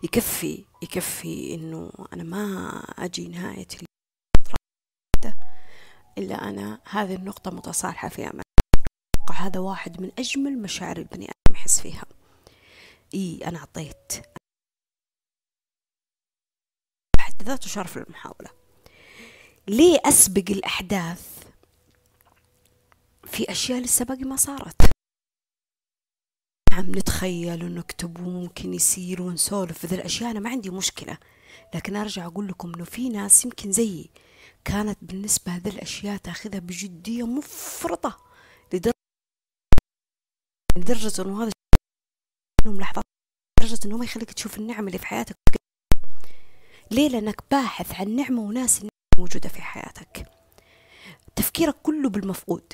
[0.03, 3.67] يكفي يكفي إنه أنا ما أجي نهاية
[6.17, 8.33] إلا أنا هذه النقطة متصالحة فيها
[9.33, 12.05] هذا واحد من أجمل مشاعر البني آدم يحس فيها.
[13.13, 14.13] إي أنا أعطيت.
[17.33, 18.49] بحد ذاته شرف للمحاولة
[19.67, 21.43] ليه أسبق الأحداث
[23.25, 24.75] في أشياء لسه باقي ما صارت؟
[26.71, 31.17] نعم نتخيل ونكتب وممكن يصير ونسولف ذي الأشياء أنا ما عندي مشكلة.
[31.75, 34.11] لكن أرجع أقول لكم إنه في ناس يمكن زيي
[34.65, 38.23] كانت بالنسبة هذه الأشياء تأخذها بجدية مفرطة
[38.73, 38.93] لدرجة
[40.77, 41.51] لدرجة إنه هذا
[42.65, 43.03] لحظات
[43.59, 45.62] لدرجة إنه ما يخليك تشوف النعم اللي في حياتك.
[46.91, 48.85] ليه؟ لأنك باحث عن نعمة وناس
[49.17, 50.25] موجودة في حياتك.
[51.35, 52.73] تفكيرك كله بالمفقود.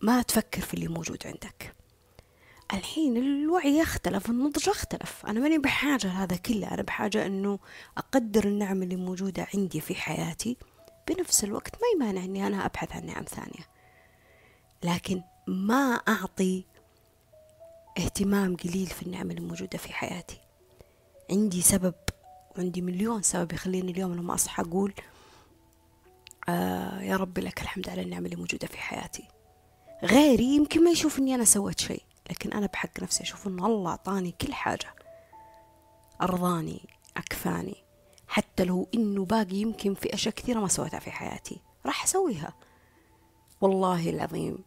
[0.00, 1.76] ما تفكر في اللي موجود عندك.
[2.72, 5.26] الحين الوعي يختلف النضج يختلف.
[5.26, 6.74] أنا ماني بحاجة لهذا كله.
[6.74, 7.58] أنا بحاجة أنه
[7.96, 10.56] أقدر النعم اللي موجودة عندي في حياتي.
[11.08, 13.68] بنفس الوقت ما يمانع أني أنا أبحث عن نعم ثانية.
[14.84, 16.64] لكن ما أعطي
[17.98, 20.45] اهتمام قليل في النعم الموجودة في حياتي.
[21.30, 21.94] عندي سبب
[22.58, 24.94] عندي مليون سبب يخليني اليوم لما أصحى أقول
[26.48, 29.28] آه يا ربي لك الحمد على النعم اللي موجودة في حياتي.
[30.04, 33.90] غيري يمكن ما يشوف إني أنا سويت شيء لكن أنا بحق نفسي أشوف إن الله
[33.90, 34.94] أعطاني كل حاجة
[36.22, 37.76] أرضاني أكفاني
[38.28, 42.54] حتى لو إنه باقي يمكن في أشياء كثيرة ما سويتها في حياتي راح أسويها.
[43.60, 44.58] والله العظيم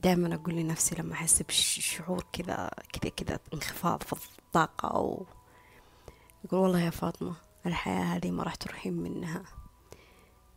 [0.00, 5.26] دائما أقول لنفسي لما أحس بشعور كذا كذا كذا انخفاض في الطاقة أو
[6.44, 7.34] يقول والله يا فاطمة
[7.66, 9.42] الحياة هذه ما راح تروحين منها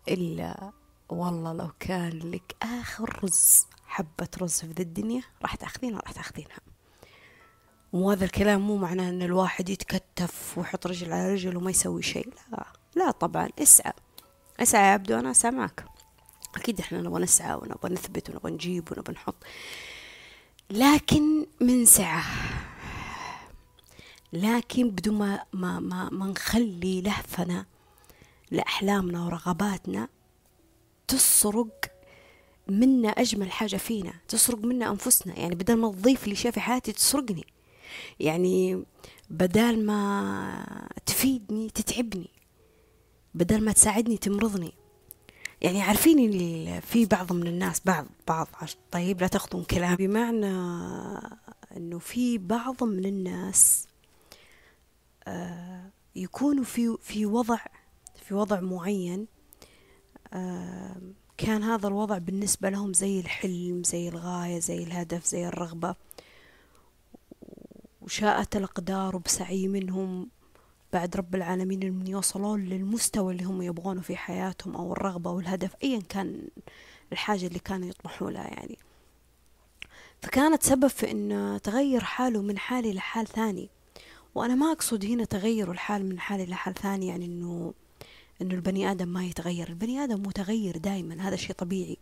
[0.08, 0.71] إلا
[1.10, 6.60] والله لو كان لك آخر رز حبة رز في ذي الدنيا راح تأخذينها راح تأخذينها.
[7.93, 12.34] وهذا الكلام مو معناه إن الواحد يتكتف ويحط رجل على رجل وما يسوي شيء.
[12.52, 13.50] لا لا طبعا.
[13.60, 13.93] اسعى.
[14.60, 15.69] اسعى يا عبدو أنا اسعى
[16.56, 19.36] أكيد إحنا نبغى نسعى ونبغى نثبت ونبغى نجيب ونبغى نحط.
[20.69, 22.24] لكن من سعة.
[24.36, 27.65] لكن بدون ما ما ما, ما نخلي لهفنا
[28.52, 30.08] لأحلامنا ورغباتنا
[31.08, 31.91] تسرق
[32.67, 35.39] منا أجمل حاجة فينا تسرق منا أنفسنا.
[35.39, 37.45] يعني بدل ما تضيف لي شيء في حياتي تسرقني.
[38.19, 38.84] يعني
[39.30, 42.30] بدل ما تفيدني تتعبني.
[43.34, 44.74] بدل ما تساعدني تمرضني.
[45.62, 48.48] يعني عارفين اللي في بعض من الناس بعض بعض
[48.91, 50.48] طيب لا تاخذون كلام بمعنى
[51.78, 53.88] إنه في بعض من الناس
[56.15, 57.57] يكونوا في في وضع
[58.15, 59.27] في وضع معين
[60.33, 60.95] آه،
[61.38, 65.95] كان هذا الوضع بالنسبة لهم زي الحلم زي الغاية زي الهدف زي الرغبة.
[68.01, 70.29] وشاءت الأقدار بسعي منهم
[70.93, 75.75] بعد رب العالمين أن يوصلون للمستوى اللي هم يبغونه في حياتهم أو الرغبة أو الهدف
[75.83, 76.47] أيا كان
[77.11, 78.77] الحاجة اللي كانوا يطمحوا لها يعني.
[80.21, 83.69] فكانت سبب في أن تغير حاله من حالي لحال ثاني.
[84.36, 87.74] وأنا ما أقصد هنا تغير الحال من حال إلى حال ثاني يعني إنه
[88.41, 89.69] إنه البني آدم ما يتغير.
[89.69, 91.98] البني آدم متغير دائما هذا شيء طبيعي.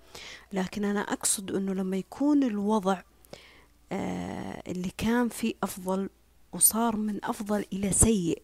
[0.53, 3.01] لكن أنا أقصد إنه لما يكون الوضع
[3.91, 6.09] آه اللي كان فيه أفضل
[6.53, 8.41] وصار من أفضل إلى سيء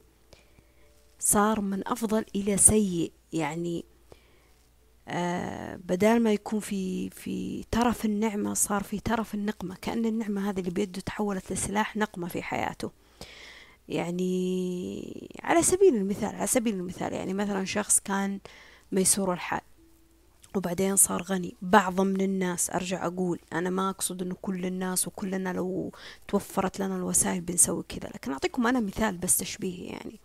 [1.20, 3.86] صار من أفضل إلى سيء يعني
[5.08, 9.76] آه بدال ما يكون في في ترف النعمة صار في ترف النقمة.
[9.82, 12.92] كأن النعمة هذه اللي بيده تحولت لسلاح نقمة في حياته.
[13.90, 18.40] يعني على سبيل المثال على سبيل المثال يعني مثلا شخص كان
[18.92, 19.62] ميسور الحال
[20.56, 21.56] وبعدين صار غني.
[21.62, 25.92] بعض من الناس أرجع أقول أنا ما أقصد أنه كل الناس وكلنا لو
[26.28, 30.20] توفرت لنا الوسائل بنسوي كذا لكن أعطيكم أنا مثال بس تشبيهي يعني.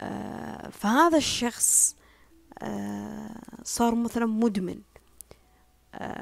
[0.00, 1.96] آه فهذا الشخص
[2.58, 4.80] آه صار مثلا مدمن.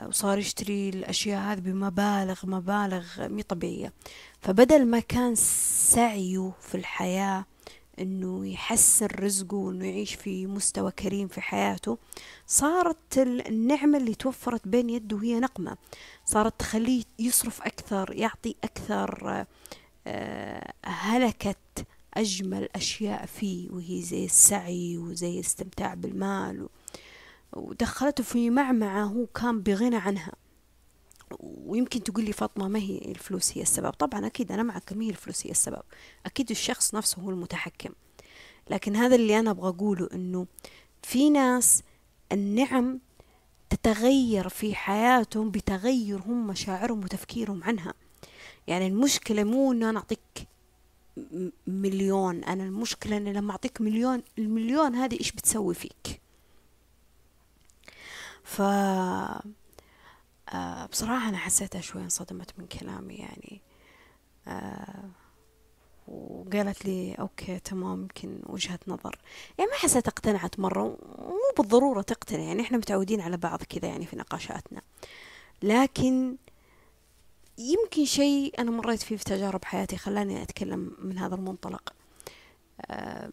[0.09, 3.93] وصار يشتري الأشياء هذه بمبالغ مبالغ مي طبيعية.
[4.41, 7.45] فبدل ما كان سعيه في الحياة
[8.01, 11.99] إنه يحسن رزقه وإنه يعيش في مستوى كريم في حياته
[12.47, 15.77] صارت النعمة اللي توفرت بين يده وهي نقمة.
[16.25, 19.45] صارت تخليه يصرف أكثر يعطي أكثر
[20.07, 26.69] آه، هلكت أجمل أشياء فيه وهي زي السعي وزي الاستمتاع بالمال
[27.59, 30.33] ودخلته في معمعة هو كان بغنى عنها.
[31.41, 35.11] ويمكن تقول لي فاطمة ما هي الفلوس هي السبب؟ طبعا أكيد أنا معك ما هي
[35.11, 35.83] الفلوس هي السبب.
[36.27, 37.91] أكيد الشخص نفسه هو المتحكم.
[38.71, 40.47] لكن هذا اللي أنا أبغى أقوله أنه
[41.03, 41.83] في ناس
[42.33, 42.99] النعم
[43.71, 47.95] تتغير في حياتهم بتغير هم مشاعرهم وتفكيرهم عنها.
[48.67, 50.49] يعني المشكلة مو أنه أنا أعطيك
[51.67, 56.21] مليون أنا المشكلة أن لما أعطيك مليون المليون هذه إيش بتسوي فيك؟
[58.49, 58.61] ف
[60.49, 63.61] آه بصراحة أنا حسيتها شوي انصدمت من كلامي يعني.
[64.47, 65.11] آه
[66.09, 69.19] وقالت لي أوكي تمام يمكن وجهة نظر.
[69.59, 70.83] يعني ما حسيت اقتنعت مرة
[71.19, 74.83] مو بالضرورة تقتنع يعني إحنا متعودين على بعض كذا يعني في نقاشاتنا.
[75.63, 76.37] لكن
[77.59, 81.95] يمكن شيء أنا مريت فيه في تجارب حياتي خلاني أتكلم من هذا المنطلق.
[82.87, 83.31] آه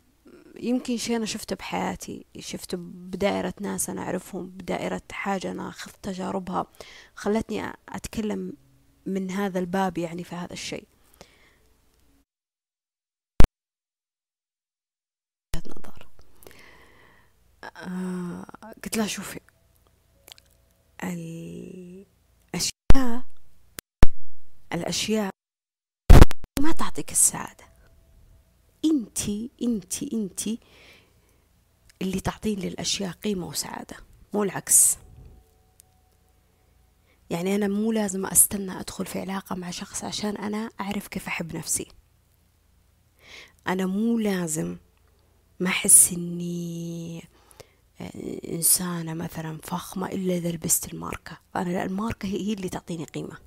[0.60, 6.68] يمكن شيء أنا شفته بحياتي شفته بدائرة ناس أنا أعرفهم بدائرة حاجة أنا أخذت تجاربها
[7.16, 8.54] خلتني أتكلم
[9.06, 10.88] من هذا الباب يعني في هذا الشيء.
[15.56, 16.08] نظر.
[17.64, 18.46] آه
[18.84, 19.40] قلت لها شوفي
[21.04, 23.24] الأشياء
[24.74, 25.30] الأشياء
[26.62, 27.65] ما تعطيك السعادة.
[28.92, 30.60] انتي انتي انتي
[32.02, 33.96] اللي تعطين للأشياء قيمة وسعادة
[34.34, 34.98] مو العكس.
[37.30, 41.56] يعني أنا مو لازم أستنى أدخل في علاقة مع شخص عشان أنا أعرف كيف أحب
[41.56, 41.88] نفسي.
[43.68, 44.78] أنا مو لازم
[45.60, 47.24] ما أحس إني
[48.02, 48.12] آه،
[48.56, 51.38] إنسانة مثلا فخمة إلا إذا لبست الماركة.
[51.56, 53.38] أنا الماركة هي اللي تعطيني قيمة.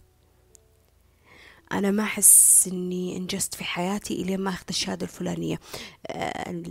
[1.72, 5.60] أنا ما أحس إني أنجزت في حياتي إلين ما أخذ الشهادة الفلانية.
[6.06, 6.62] آه،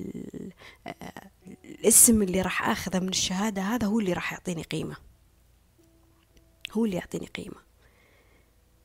[0.87, 1.31] آه،
[1.65, 4.95] الاسم اللي راح أخذه من الشهادة هذا هو اللي راح يعطيني قيمة.
[6.73, 7.67] هو اللي يعطيني قيمة.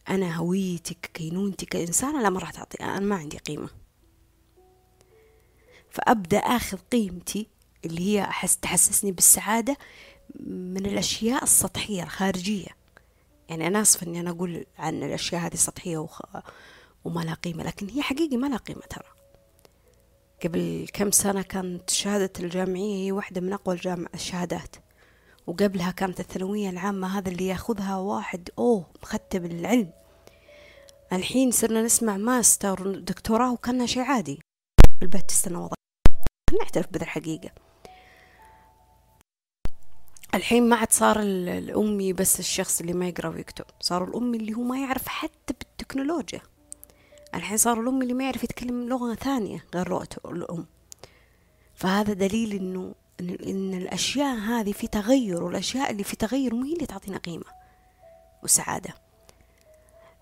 [0.08, 3.68] أنا هويتي كينونتي كإنسانة لا ما راح تعطي أنا ما عندي قيمة.
[5.90, 7.48] فأبدأ أخذ قيمتي
[7.84, 9.76] اللي هي أحس تحسسني بالسعادة
[10.46, 12.81] من الأشياء السطحية الخارجية.
[13.52, 16.20] يعني أنا آسفة إني أنا أقول عن الأشياء هذه سطحية وخ...
[17.04, 19.08] وما لها قيمة لكن هي حقيقي ما لها قيمة ترى.
[20.44, 24.76] قبل كم سنة كانت شهادة الجامعية هي واحدة من أقوى الجامع الشهادات.
[25.46, 29.92] وقبلها كانت الثانوية العامة هذا اللي يأخذها واحد أوه مختم العلم.
[31.12, 34.40] الحين صرنا نسمع ماستر دكتوراه وكانها شيء عادي.
[35.02, 35.74] البيت تستنى وضع
[36.58, 37.50] نعترف بذا الحقيقة.
[40.34, 44.62] الحين ما عاد صار الأمي بس الشخص اللي ما يقرأ ويكتب صار الأمي اللي هو
[44.62, 46.40] ما يعرف حتى بالتكنولوجيا.
[47.34, 50.66] الحين صار الأمي اللي ما يعرف يتكلم لغة ثانية غير لغته الأم.
[51.74, 56.72] فهذا دليل إنه إن, إن الأشياء هذه في تغير والأشياء اللي في تغير مو هي
[56.72, 57.44] اللي تعطينا قيمة
[58.42, 58.94] وسعادة.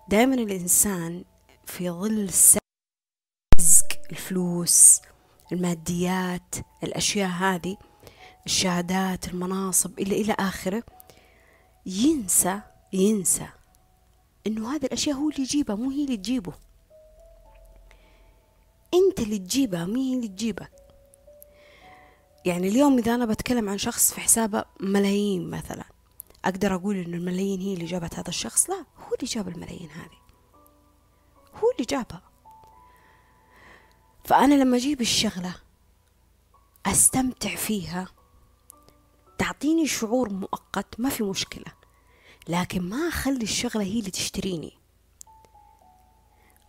[0.09, 1.23] دائما الإنسان
[1.65, 2.29] في ظل
[3.59, 5.01] الرزق الفلوس
[5.51, 7.77] الماديات الأشياء هذه
[8.45, 10.83] الشهادات المناصب إلى إلى آخره
[11.85, 12.61] ينسى
[12.93, 13.47] ينسى
[14.47, 16.53] إنه هذه الأشياء هو اللي يجيبها مو هي اللي تجيبه.
[18.93, 20.71] أنت اللي تجيبها مو هي اللي تجيبك
[22.45, 25.83] يعني اليوم إذا أنا بتكلم عن شخص في حسابه ملايين مثلا
[26.45, 30.21] أقدر أقول إن الملايين هي اللي جابت هذا الشخص؟ لا هو اللي جاب الملايين هذه.
[31.63, 32.21] هو اللي جابها.
[34.25, 35.55] فأنا لما أجيب الشغلة
[36.85, 38.07] أستمتع فيها.
[39.41, 41.73] تعطيني شعور مؤقت ما في مشكلة.
[42.47, 44.71] لكن ما أخلي الشغلة هي اللي تشتريني.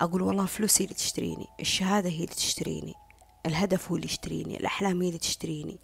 [0.01, 2.95] أقول والله الفلوس هي اللي تشتريني الشهادة هي اللي تشتريني
[3.47, 5.79] الهدف هو اللي يشتريني الأحلام هي اللي تشتريني.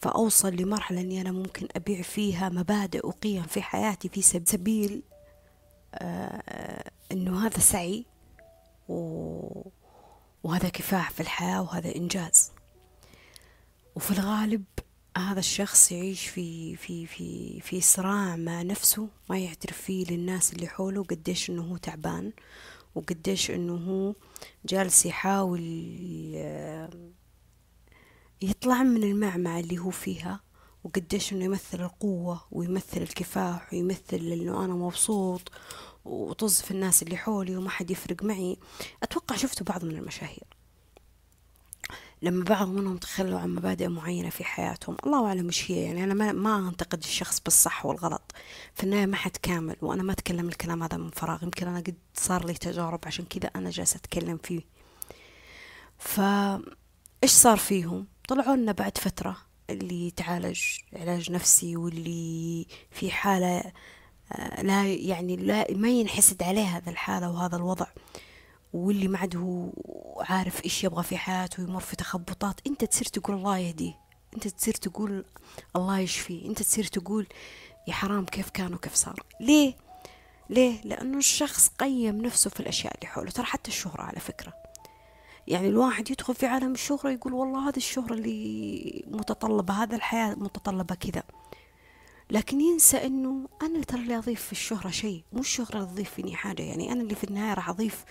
[0.00, 5.02] فأوصل لمرحلة أني أنا ممكن أبيع فيها مبادئ وقيم في حياتي في سبيل
[5.94, 8.06] آه أنه هذا سعي
[8.88, 9.68] و...
[10.44, 12.52] وهذا كفاح في الحياة وهذا إنجاز.
[13.96, 14.64] وفي الغالب
[15.20, 20.66] هذا الشخص يعيش في في في في صراع مع نفسه ما يعترف فيه للناس اللي
[20.66, 22.32] حوله قديش إنه هو تعبان
[22.94, 24.14] وقديش إنه هو
[24.64, 25.60] جالس يحاول
[28.42, 30.40] يطلع من المعمعة اللي هو فيها
[30.84, 35.52] وقديش إنه يمثل القوة ويمثل الكفاح ويمثل إنه أنا مبسوط
[36.04, 38.56] وطز في الناس اللي حولي وما حد يفرق معي.
[39.02, 40.59] أتوقع شفتوا بعض من المشاهير.
[42.22, 45.82] لما بعض منهم تخلوا عن مبادئ معينة في حياتهم الله أعلم وش هي.
[45.82, 48.32] يعني أنا ما, ما أنتقد الشخص بالصح والغلط.
[48.74, 51.42] في النهاية ما حد كامل وأنا ما أتكلم الكلام هذا من فراغ.
[51.42, 54.62] يمكن أنا قد صار لي تجارب عشان كذا أنا جالسة أتكلم فيه.
[55.98, 56.20] ف
[57.22, 59.36] إيش صار فيهم؟ طلعوا لنا بعد فترة
[59.70, 60.60] اللي يتعالج
[60.92, 63.72] علاج نفسي واللي في حالة
[64.32, 67.86] آه، لا يعني لا ما ينحسد عليه هذا الحالة وهذا الوضع.
[68.72, 69.70] واللي ما عاد هو
[70.20, 73.94] عارف إيش يبغى في حياته ويمر في تخبطات أنت تصير تقول الله يهديه.
[74.34, 75.24] أنت تصير تقول
[75.76, 76.48] الله يشفيه.
[76.48, 77.26] أنت تصير تقول
[77.88, 79.22] يا حرام كيف كان وكيف صار.
[79.40, 79.74] ليه؟
[80.50, 83.30] ليه؟ لأنه الشخص قيم نفسه في الأشياء اللي حوله.
[83.30, 84.52] ترى حتى الشهرة على فكرة.
[85.46, 90.94] يعني الواحد يدخل في عالم الشهرة يقول والله هذه الشهرة اللي متطلبة هذا الحياة متطلبة
[90.94, 91.22] كذا.
[92.30, 95.24] لكن ينسى إنه أنا ترى اللي أضيف في الشهرة شيء.
[95.32, 96.62] مو الشهرة اللي تضيف فيني حاجة.
[96.62, 98.04] يعني أنا اللي في النهاية راح أضيف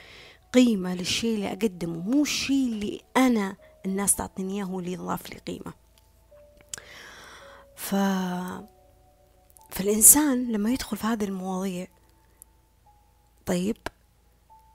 [0.53, 5.39] قيمة للشيء اللي أقدمه مو الشيء اللي أنا الناس تعطيني إياه هو اللي يضاف لي
[5.39, 5.73] قيمة.
[7.75, 7.95] ف...
[9.69, 11.87] فالإنسان لما يدخل في هذه المواضيع
[13.45, 13.77] طيب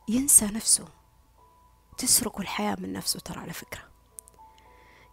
[0.08, 0.84] ينسى نفسه.
[1.98, 3.82] تسرق الحياة من نفسه ترى على فكرة.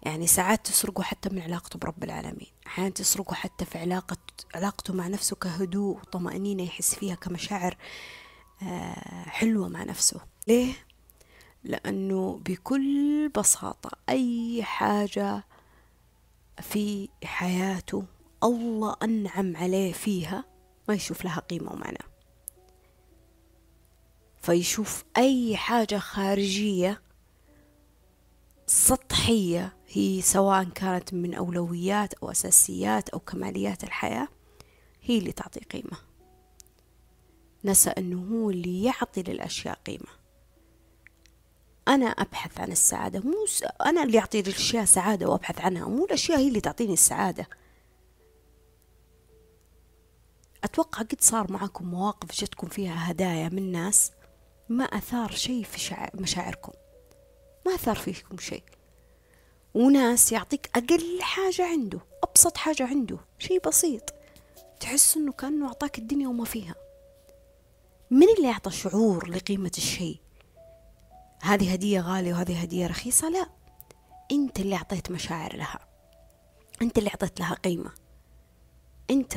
[0.04, 2.52] يعني ساعات تسرقه حتى من علاقته برب العالمين.
[2.68, 4.18] أحيانا تسرقه حتى في علاقة
[4.56, 7.78] علاقته مع نفسه كهدوء وطمأنينة يحس فيها كمشاعر
[8.64, 10.22] آه، حلوة مع نفسه.
[10.48, 10.74] ليه؟
[11.64, 15.44] لأنه بكل بساطة أي حاجة
[16.62, 18.04] في حياته
[18.44, 20.46] الله أنعم عليه فيها
[20.88, 21.98] ما يشوف لها قيمة ومعنى.
[24.42, 27.02] فيشوف أي حاجة خارجية
[28.68, 34.28] سطحية هي سواء كانت من أولويات أو أساسيات أو كماليات الحياة
[35.02, 35.98] هي اللي تعطي قيمة.
[37.66, 40.21] نسى أنه هو اللي يعطي للأشياء قيمة.
[41.92, 43.64] أنا أبحث عن السعادة مو س...
[43.86, 47.48] أنا اللي أعطي الأشياء سعادة وأبحث عنها مو الأشياء هي اللي تعطيني السعادة.
[50.64, 54.12] أتوقع قد صار معكم مواقف جتكم فيها هدايا من ناس
[54.70, 56.10] ما أثار شيء في شع...
[56.14, 56.72] مشاعركم.
[57.66, 58.64] ما أثار فيكم شيء.
[59.74, 64.14] وناس يعطيك أقل حاجة عنده أبسط حاجة عنده شيء بسيط.
[64.80, 66.76] تحس إنه كأنه أعطاك الدنيا وما فيها.
[68.12, 70.20] من اللي أعطى شعور لقيمة الشيء؟
[71.42, 73.30] هذه هدية غالية وهذه هدية رخيصة.
[73.30, 73.50] لا
[74.32, 75.80] أنت اللي أعطيت مشاعر لها.
[76.82, 77.92] أنت اللي أعطيت لها قيمة.
[79.10, 79.34] أنت.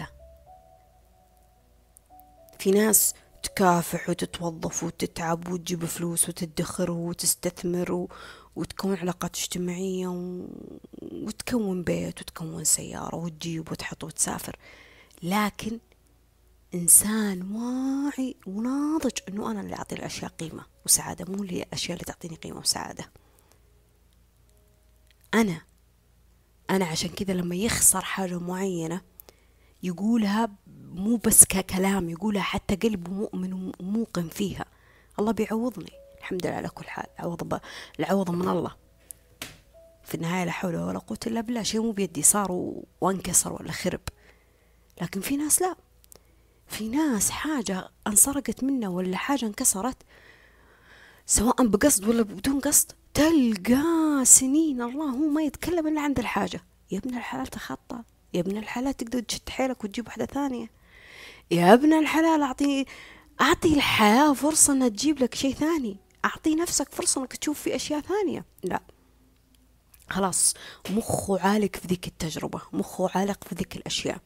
[2.59, 8.09] في ناس تكافح وتتوظف وتتعب وتجيب فلوس وتدخر وتستثمر و...
[8.57, 10.47] وتكون علاقات اجتماعية و...
[11.13, 14.57] وتكون بيت وتكون سيارة وتجيب وتحط وتسافر.
[15.23, 15.79] لكن
[16.75, 22.35] إنسان واعي وناضج إنه أنا اللي أعطي الأشياء قيمة وسعادة مو اللي الأشياء اللي تعطيني
[22.35, 23.11] قيمة وسعادة.
[25.35, 25.61] أنا
[26.71, 29.01] أنا عشان كذا لما يخسر حاجة معينة
[29.83, 30.49] يقولها
[30.95, 34.65] مو بس ككلام يقولها حتى قلبه مؤمن وموقن فيها.
[35.19, 35.93] الله بيعوضني.
[36.19, 37.07] الحمد لله على كل حال.
[37.19, 37.61] عوض
[38.01, 38.77] العوض من الله.
[40.05, 41.63] في النهاية لا حول ولا قوة إلا بالله.
[41.63, 44.01] شيء مو بيدي صار وانكسر ولا خرب.
[45.03, 45.77] لكن في ناس لا.
[46.67, 49.97] في ناس حاجة انسرقت منه ولا حاجة انكسرت
[51.27, 56.61] سواء بقصد ولا بدون قصد تلقاه سنين الله هو ما يتكلم إلا عند الحاجة.
[56.91, 58.03] يا ابن الحلال تخطى
[58.35, 60.71] يا ابن الحلال تقدر تشد حيلك وتجيب واحدة ثانية.
[61.51, 62.85] يا ابن الحلال أعطي
[63.41, 65.97] أعطي الحياة فرصة إنها تجيب لك شيء ثاني.
[66.25, 68.45] أعطي نفسك فرصة إنك تشوف في أشياء ثانية.
[68.63, 68.83] لا.
[70.11, 70.55] خلاص.
[70.91, 74.19] مخه عالق في ذيك التجربة مخه عالق في ذيك الأشياء.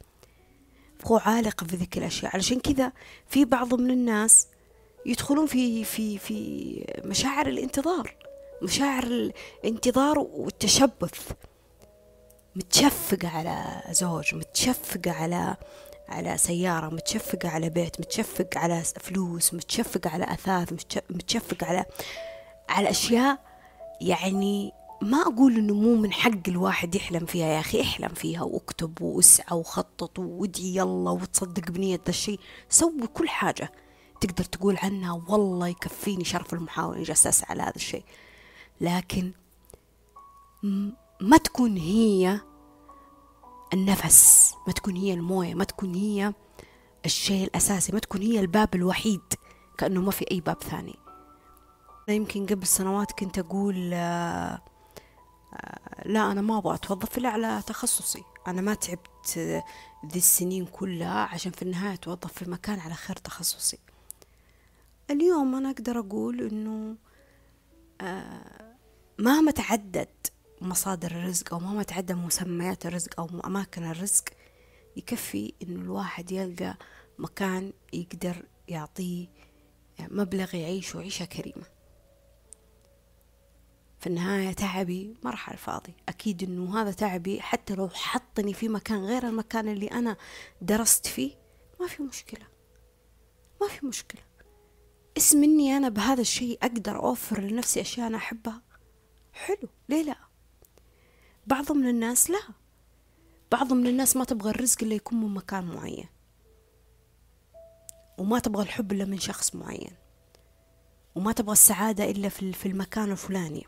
[1.05, 2.35] مخه عالق في ذيك الأشياء.
[2.35, 2.93] علشان كذا
[3.27, 4.47] في بعض من الناس
[5.07, 8.17] يدخلون في في في مشاعر الانتظار
[8.63, 9.05] مشاعر
[9.65, 11.33] الانتظار والتشبث.
[12.57, 15.57] متشفقة على زوج متشفقة على
[16.09, 20.73] على سيارة متشفقة على بيت متشفق على فلوس متشفق على أثاث
[21.11, 21.85] متشفق على
[22.69, 23.39] على أشياء
[24.01, 24.73] يعني
[25.03, 29.57] ما أقول إنه مو من حق الواحد يحلم فيها يا أخي احلم فيها واكتب واسعى
[29.57, 32.41] وخطط وادعي يلا وتصدق بنية ذا الشيء.
[32.69, 33.73] سوي كل حاجة
[34.21, 38.05] تقدر تقول عنها والله يكفيني شرف المحاولة إني جالسة أسعى لهذا الشيء.
[38.81, 39.33] لكن
[41.21, 42.41] ما تكون هي
[43.75, 46.33] النفس ما تكون هي الموية ما تكون هي
[47.07, 49.21] الشيء الأساسي ما تكون هي الباب الوحيد
[49.79, 50.97] كأنه ما في أي باب ثاني.
[52.09, 54.61] يمكن قبل سنوات كنت أقول آه،
[56.05, 58.23] لا أنا ما أبغى أتوظف إلا على تخصصي.
[58.47, 59.39] أنا ما تعبت
[60.07, 63.79] ذي السنين كلها عشان في النهاية أتوظف في مكان على خير تخصصي.
[65.11, 66.97] اليوم أنا أقدر أقول
[68.01, 68.77] آه،
[69.19, 70.09] مهما تعدد
[70.61, 74.25] مصادر الرزق أو مهما تعدى مسميات الرزق أو أماكن الرزق
[74.97, 76.77] يكفي إنه الواحد يلقى
[77.19, 79.27] مكان يقدر يعطيه
[80.01, 81.78] مبلغ يعيش عيشة كريمة.
[83.99, 89.05] في النهاية تعبي ما راح الفاضي أكيد إنه هذا تعبي حتى لو حطني في مكان
[89.05, 90.17] غير المكان اللي أنا
[90.63, 91.35] درست فيه
[91.81, 92.47] ما في مشكلة.
[93.61, 94.23] ما في مشكلة.
[95.17, 98.63] اسم إني أنا بهذا الشيء أقدر أوفر لنفسي أشياء أنا أحبها؟
[99.33, 99.69] حلو.
[99.89, 100.17] ليه لا؟
[101.47, 102.41] بعض من الناس لا.
[103.53, 106.09] بعض من الناس ما تبغى الرزق إلا يكون من مكان معين.
[108.19, 109.93] وما تبغى الحب إلا من شخص معين.
[111.15, 113.67] وما تبغى السعادة إلا في المكان الفلاني.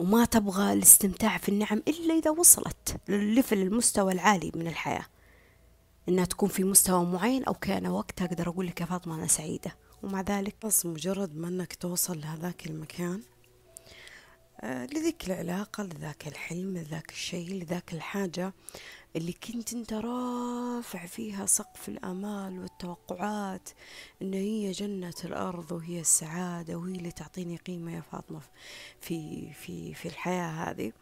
[0.00, 5.06] وما تبغى الاستمتاع في النعم إلا إذا وصلت للليفل المستوى العالي من الحياة.
[6.08, 9.76] إنها تكون في مستوى معين أو كان وقتها أقدر أقول لك يا فاطمة أنا سعيدة.
[10.02, 13.20] ومع ذلك بس مجرد ما أنك توصل لهذاك المكان
[14.60, 18.52] آه، لذيك العلاقة لذاك الحلم لذاك الشيء لذاك الحاجة
[19.16, 23.68] اللي كنت أنت رافع فيها سقف الأمال والتوقعات
[24.22, 28.40] إن هي جنة الأرض وهي السعادة وهي اللي تعطيني قيمة يا فاطمة
[29.00, 30.92] في في في الحياة هذه.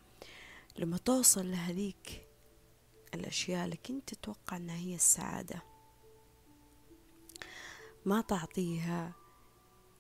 [0.79, 2.27] لما توصل لهذيك
[3.15, 5.63] الأشياء اللي كنت تتوقع إنها هي السعادة
[8.05, 9.13] ما تعطيها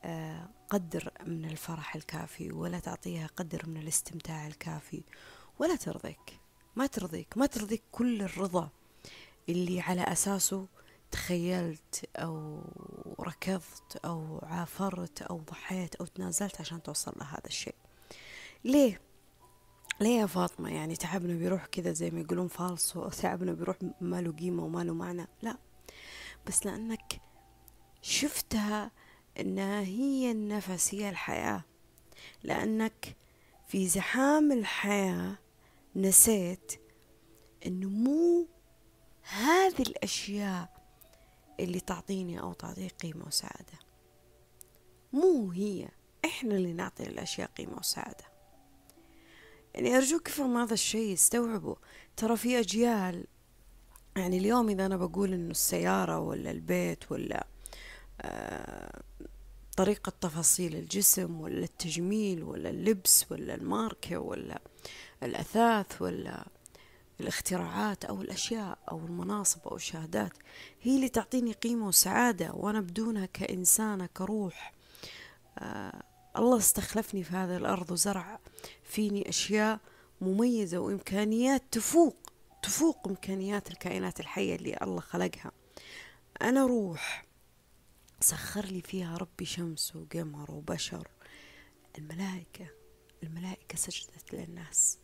[0.05, 5.03] آه، قدر من الفرح الكافي ولا تعطيها قدر من الاستمتاع الكافي
[5.59, 6.41] ولا ترضيك.
[6.79, 8.69] ما ترضيك ما ترضيك كل الرضا
[9.49, 10.67] اللي على أساسه
[11.11, 12.63] تخيلت أو
[13.21, 17.75] ركضت أو عافرت أو ضحيت أو تنازلت عشان توصل لهذا الشيء.
[18.65, 19.01] ليه؟
[20.01, 24.33] ليه يا فاطمة؟ يعني تعبنا بيروح كذا زي ما يقولون فالصو تعبنا بيروح ما له
[24.33, 25.27] قيمة وما له معنى.
[25.43, 25.57] لا
[26.47, 27.21] بس لأنك
[28.03, 28.91] شفتها
[29.41, 31.65] انها هي النفس هي الحياة.
[32.43, 33.17] لأنك
[33.69, 35.39] في زحام الحياة
[35.99, 36.73] نسيت
[37.67, 38.49] إنه مو
[39.23, 40.87] هذه الأشياء
[41.61, 43.79] اللي تعطيني أو تعطيك قيمة وسعادة.
[45.13, 45.89] مو هي
[46.25, 48.25] إحنا اللي نعطي الاشياء قيمة وسعادة.
[49.75, 51.77] يعني أرجوك افهم هذا الشيء استوعبوا
[52.17, 53.27] ترى في أجيال
[54.17, 57.47] يعني اليوم إذا أنا بقول إنه السيارة ولا البيت ولا
[58.21, 59.03] آه
[59.77, 64.63] طريقة تفاصيل الجسم ولا التجميل ولا اللبس ولا الماركة ولا
[65.23, 66.45] الأثاث ولا
[67.21, 70.33] الاختراعات أو الأشياء أو المناصب أو الشهادات
[70.83, 74.73] هي اللي تعطيني قيمة وسعادة وأنا بدونها كإنسانة كروح.
[75.59, 76.03] آه
[76.37, 78.39] الله استخلفني في هذه الأرض وزرع
[78.85, 79.81] فيني أشياء
[80.21, 82.17] مميزة وإمكانيات تفوق
[82.63, 85.53] تفوق إمكانيات الكائنات الحية اللي الله خلقها.
[86.43, 87.25] أنا روح.
[88.21, 91.09] سخر لي فيها ربي شمس وقمر وبشر.
[91.99, 92.67] الملائكة
[93.23, 94.99] الملائكة سجدت للناس.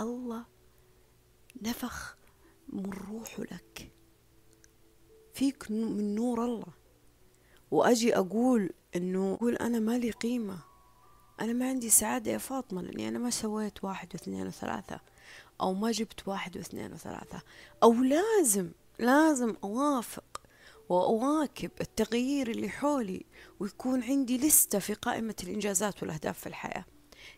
[0.00, 0.44] الله
[1.62, 2.16] نفخ
[2.68, 3.92] من روحه لك.
[5.34, 6.72] فيك من نور الله.
[7.70, 10.58] وأجي أقول إنه أقول أنا ما لي قيمة.
[11.40, 15.00] أنا ما عندي سعادة يا فاطمة لأني أنا ما سويت واحد واثنين وثلاثة
[15.60, 17.42] أو ما جبت واحد واثنين وثلاثة.
[17.82, 20.40] أو لازم لازم أوافق
[20.88, 23.26] وأواكب التغيير اللي حولي
[23.60, 26.84] ويكون عندي لستة في قائمة الإنجازات والأهداف في الحياة.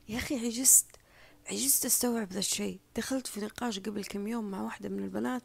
[0.08, 0.86] يا أخي عجزت.
[1.52, 2.78] عجزت أستوعب ذا الشيء.
[2.96, 5.42] دخلت في نقاش قبل كم يوم مع واحدة من البنات.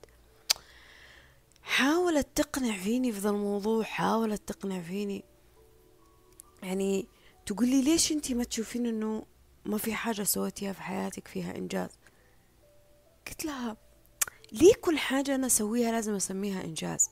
[1.61, 5.23] حاولت تقنع فيني في ذا الموضوع حاولت تقنع فيني.
[6.63, 7.07] يعني
[7.45, 9.25] تقول لي ليش أنتي ما تشوفين إنه
[9.65, 11.89] ما في حاجة سويتيها في حياتك فيها إنجاز؟
[13.27, 13.77] قلت لها
[14.51, 17.09] ليه كل حاجة أنا أسويها لازم أسميها إنجاز؟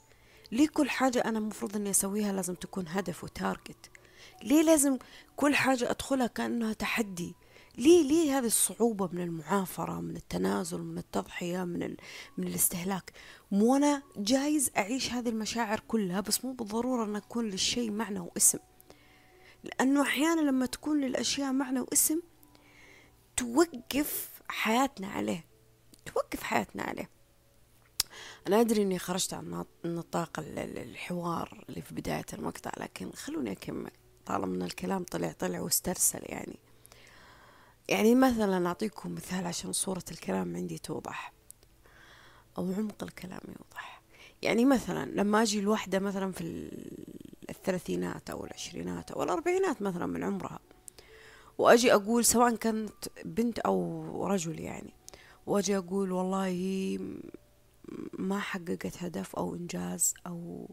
[0.52, 3.90] ليه كل حاجة أنا المفروض إني أسويها لازم تكون هدف وتارجت؟
[4.44, 4.98] ليه لازم
[5.36, 7.36] كل حاجة أدخلها كأنها تحدي؟
[7.78, 11.98] ليه ليه هذه الصعوبة من المعافرة من التنازل من التضحية من ال...
[12.38, 13.12] من الاستهلاك؟
[13.52, 18.60] مو أنا جايز أعيش هذه المشاعر كلها بس مو بالضرورة أن أكون للشيء معنى واسم.
[19.64, 22.22] لأنه أحيانا لما تكون للأشياء معنى واسم
[23.38, 25.46] توقف حياتنا عليه.
[26.06, 27.10] توقف حياتنا عليه.
[28.48, 33.92] أنا أدري إني خرجت عن نطاق الحوار اللي في بداية المقطع لكن خلوني أكمل.
[34.26, 36.60] طالما الكلام طلع طلع واسترسل يعني.
[37.88, 41.34] يعني مثلا أعطيكم مثال عشان صورة الكلام عندي توضح.
[42.58, 44.02] أو عمق الكلام يوضح.
[44.42, 46.72] يعني مثلا لما أجي الوحدة مثلا في
[47.50, 50.60] الثلاثينات أو العشرينات أو الأربعينات مثلا من عمرها
[51.58, 54.94] وأجي أقول سواء كانت بنت أو رجل يعني
[55.46, 56.98] وأجي أقول والله
[58.14, 60.70] ما حققت هدف أو إنجاز أو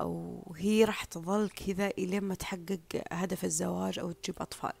[0.00, 2.78] أو هي راح تظل كذا إلين ما تحقق
[3.12, 4.72] هدف الزواج أو تجيب أطفال.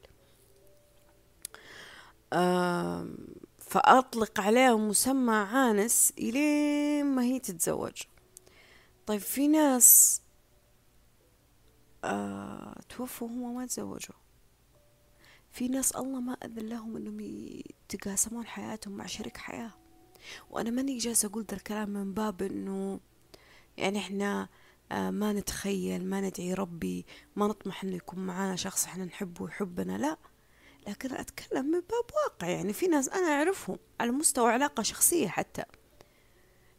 [3.58, 8.02] فأطلق عليها مسمى عانس إلين ما هي تتزوج.
[9.06, 10.22] طيب في ناس
[12.04, 14.14] آه توفوا وهم ما تزوجوا.
[15.52, 19.72] في ناس الله ما أذن لهم أنهم يتقاسمون حياتهم مع شريك حياة.
[20.50, 23.00] وأنا ماني جالسة أقول ذا الكلام من باب أنه
[23.76, 24.48] يعني إحنا
[24.92, 27.06] آه ما نتخيل ما ندعي ربي
[27.36, 30.16] ما نطمح أنه يكون معانا شخص إحنا نحبه ويحبنا لا.
[30.90, 32.48] لكن أتكلم من باب واقع.
[32.48, 35.62] يعني في ناس أنا أعرفهم على مستوى علاقة شخصية حتى.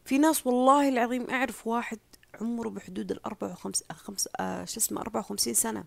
[0.06, 2.00] في ناس والله العظيم أعرف واحد
[2.42, 5.84] عمره بحدود الأربعة وخمس خمس آه شو اسمه أربعة وخمسين سنة.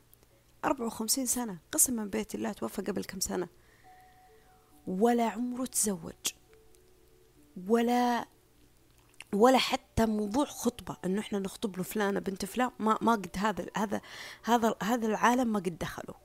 [0.65, 1.59] أربعة وخمسين سنة.
[1.73, 3.49] قسما بيت الله توفى قبل كم سنة.
[4.87, 6.13] ولا عمره تزوج.
[7.69, 8.29] ولا
[9.33, 10.97] ولا حتى موضوع خطبة.
[11.05, 12.71] إنه إحنا نخطب له فلانة بنت فلان.
[12.79, 14.01] ما ما قد هذا هذا
[14.45, 16.24] هذا هذا العالم ما قد دخلوا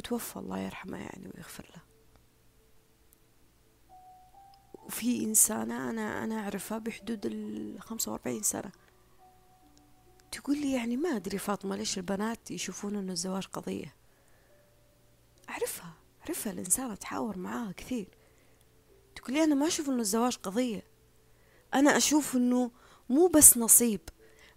[0.00, 1.82] وتوفى الله يرحمه يعني ويغفر له.
[4.74, 8.72] وفي إنسانة أنا أنا أعرفها بحدود الخمسة وأربعين سنة.
[10.32, 13.94] تقول لي يعني ما أدري فاطمة ليش البنات يشوفون إنه الزواج قضية.
[15.48, 18.08] أعرفها أعرفها الإنسانة أتحاور معاها كثير.
[19.16, 20.84] تقول لي أنا ما أشوف إنه الزواج قضية.
[21.74, 22.70] أنا أشوف إنه
[23.08, 24.00] مو بس نصيب.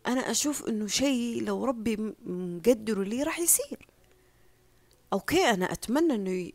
[0.08, 3.93] أنا أشوف إنه شيء لو ربي مقدره لي راح يصير.
[5.14, 6.52] أوكي أنا أتمنى إنه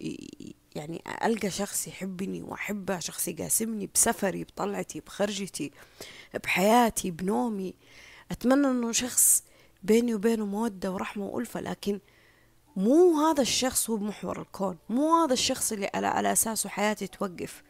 [0.74, 5.72] يعني ألقى شخص يحبني وأحبه شخص يقاسمني بسفري بطلعتي بخرجتي
[6.44, 7.74] بحياتي بنومي.
[8.30, 9.44] أتمنى إنه شخص
[9.82, 12.00] بيني وبينه مودة ورحمة وألفة لكن
[12.76, 14.78] مو هذا الشخص هو محور الكون.
[14.88, 17.62] مو هذا الشخص اللي على, على أساسه حياتي توقف.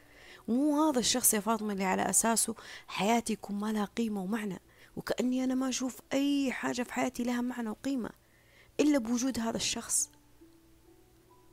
[0.48, 2.54] مو هذا الشخص يا فاطمة اللي على أساسه
[2.86, 4.60] حياتي يكون ما لها قيمة ومعنى.
[4.96, 8.10] وكأني أنا ما أشوف أي حاجة في حياتي لها معنى وقيمة
[8.80, 10.10] إلا بوجود هذا الشخص.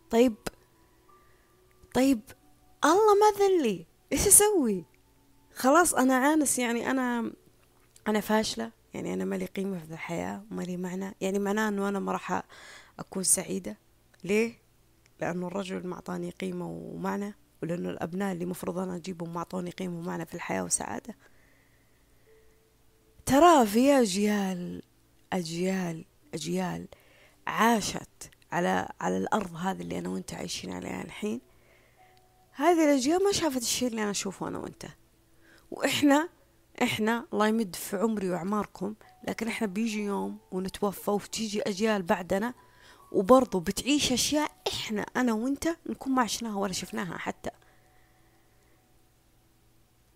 [0.10, 0.36] طيب
[1.93, 2.22] طيب
[2.86, 4.86] الله ما ذن لي إيش أسوي؟
[5.56, 7.32] خلاص أنا عانس يعني أنا
[8.08, 11.16] أنا فاشلة يعني أنا مالي قيمة في الحياة ومالي معنى.
[11.22, 12.43] يعني معناه إنه أنا ما راح
[12.99, 13.78] أكون سعيدة.
[14.24, 14.53] ليه؟
[15.22, 19.99] لأنه الرجل ما اعطاني قيمة ومعنى ولأنه الأبناء اللي مفروض أنا أجيبهم ما اعطوني قيمة
[19.99, 21.16] ومعنى في الحياة وسعادة.
[23.26, 24.82] ترى في أجيال
[25.34, 26.88] أجيال أجيال
[27.47, 31.41] عاشت على على الأرض هذه اللي أنا وأنت عايشين عليها الحين.
[32.51, 34.85] هذه الأجيال ما شافت الشيء اللي أنا أشوفه أنا وأنت.
[35.71, 36.29] وإحنا
[36.81, 38.95] إحنا الله يمد في عمري وأعماركم
[39.27, 42.53] لكن إحنا بيجي يوم ونتوفى وتيجي أجيال بعدنا
[43.11, 47.49] وبرضو بتعيش أشياء إحنا أنا وأنت نكون ما عشناها ولا شفناها حتى.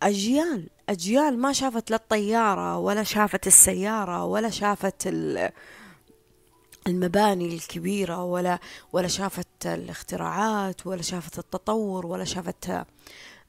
[0.03, 5.51] أجيال أجيال ما شافت لا الطيارة ولا شافت السيارة ولا شافت ال
[6.89, 8.59] المباني الكبيرة ولا
[8.93, 12.69] ولا شافت الاختراعات ولا شافت التطور ولا شافت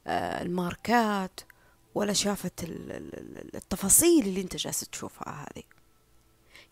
[0.07, 1.41] آه، الماركات
[1.95, 2.63] ولا شافت
[3.55, 5.63] التفاصيل اللي انت جالس تشوفها هذه.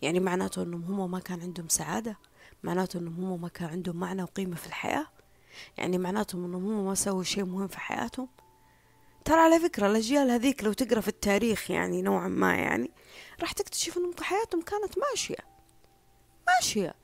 [0.02, 2.18] يعني معناته إنهم هم ما كان عندهم سعادة
[2.64, 5.08] معناته إنهم هم ما كان عندهم معنى وقيمة في الحياة.
[5.78, 8.28] يعني معناته إنهم هم ما سووا شيء مهم في حياتهم.
[9.26, 12.92] ترى على فكرة الأجيال هذيك لو تقرأ في التاريخ يعني نوعا ما يعني
[13.42, 15.59] راح تكتشف أنهم حياتهم كانت ماشية.
[16.56, 16.95] ماشية.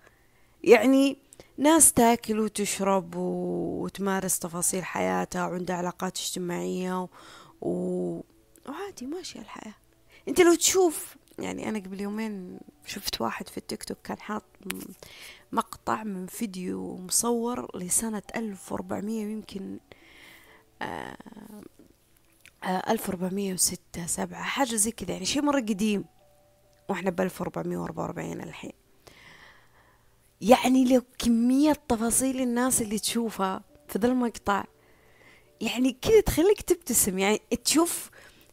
[0.63, 1.17] يعني
[1.57, 7.07] ناس تاكل وتشرب وتمارس تفاصيل حياتها وعندها علاقات اجتماعية و...
[7.61, 8.21] و...
[8.69, 9.75] وعادي ماشية الحياة.
[10.27, 14.43] انت لو تشوف يعني أنا قبل يومين شفت واحد في التيك توك كان حاط
[15.51, 19.79] مقطع من فيديو مصور لسنة ألف وأربعمية يمكن
[20.81, 21.17] آه،
[22.63, 26.05] آه، ألف وأربعمية وستة سبعة حاجة زي كذا يعني شيء مرة قديم.
[26.89, 28.71] وإحنا بألف وأربعمية وأربعة وأربعين الحين.
[30.41, 34.63] يعني لو كمية تفاصيل الناس اللي تشوفها في ذا المقطع
[35.61, 37.19] يعني كذا تخليك تبتسم.
[37.19, 38.09] يعني تشوف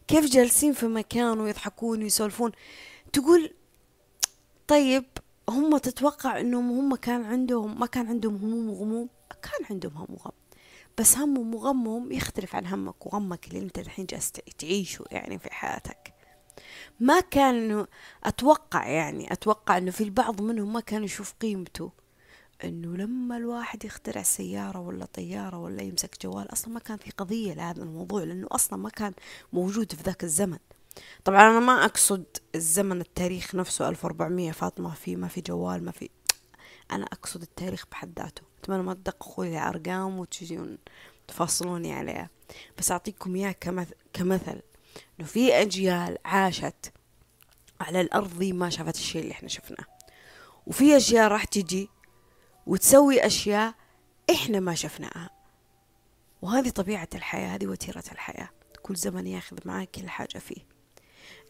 [0.08, 2.52] كيف جالسين في مكان ويضحكون ويسولفون.
[3.12, 3.54] تقول
[4.68, 5.04] طيب
[5.48, 9.08] هم تتوقع إنهم هم كان عندهم ما كان عندهم هموم وغموم
[9.42, 10.32] كان عندهم هم وغم
[10.98, 16.11] بس همهم وغمهم يختلف عن همك وغمك اللي انت الحين جالس تعيشه يعني في حياتك.
[17.02, 17.86] ما كان
[18.24, 21.92] أتوقع يعني أتوقع إنه في البعض منهم ما كان يشوف قيمته.
[22.64, 27.54] إنه لما الواحد يخترع سيارة ولا طيارة ولا يمسك جوال أصلا ما كان في قضية
[27.54, 29.12] لهذا الموضوع لأنه أصلا ما كان
[29.52, 30.58] موجود في ذاك الزمن.
[31.24, 32.24] طبعا أنا ما أقصد
[32.54, 36.10] الزمن التاريخ نفسه 1400 فاطمة في ما في جوال ما في.
[36.90, 38.42] أنا أقصد التاريخ بحد ذاته.
[38.62, 40.78] أتمنى ما تدققوا لي أرقام وتجون
[41.28, 42.30] تفصلوني عليها.
[42.78, 44.60] بس أعطيكم اياه كمثل, كمثل.
[45.20, 46.92] إنه في أجيال عاشت
[47.80, 49.86] على الأرض ما شافت الشيء اللي إحنا شفناه.
[50.66, 51.88] وفي أشياء راح تجي
[52.66, 53.74] وتسوي أشياء
[54.30, 55.30] إحنا ما شفناها.
[56.42, 58.50] وهذه طبيعة الحياة هذه وتيرة الحياة.
[58.82, 60.66] كل زمن ياخذ معاه كل حاجة فيه.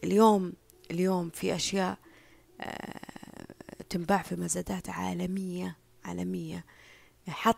[0.03, 0.53] اليوم
[0.91, 1.97] اليوم في أشياء
[2.61, 2.99] آه،
[3.89, 6.65] تنباع في مزادات عالمية عالمية.
[7.27, 7.57] حط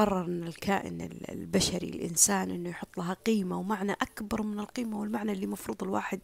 [0.00, 5.46] قرر ان الكائن البشري الإنسان إنه يحط لها قيمة ومعنى أكبر من القيمة والمعنى اللي
[5.46, 6.20] مفروض الواحد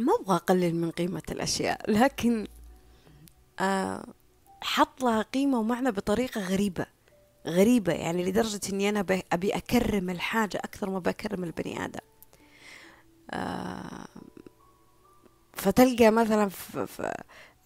[0.00, 2.46] ما أبغى أقلل من قيمة الأشياء لكن
[3.60, 4.04] آه
[4.60, 6.86] حط لها قيمة ومعنى بطريقة غريبة
[7.46, 12.00] غريبة يعني لدرجة إني أنا أبي أكرم الحاجة أكثر ما بكرم البني آدم.
[13.30, 14.06] آه
[15.52, 17.14] فتلقى مثلا في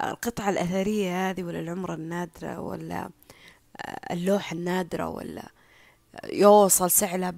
[0.04, 3.10] القطعة الأثرية هذه ولا العمرة النادرة ولا
[3.76, 5.48] آه، اللوحة النادرة ولا
[6.24, 7.34] يوصل سعرها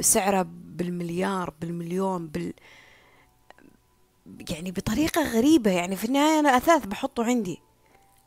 [0.00, 2.52] سعرها بالمليار بالمليون بال
[4.50, 5.70] يعني بطريقة غريبة.
[5.70, 7.58] يعني في النهاية أنا أثاث بحطه عندي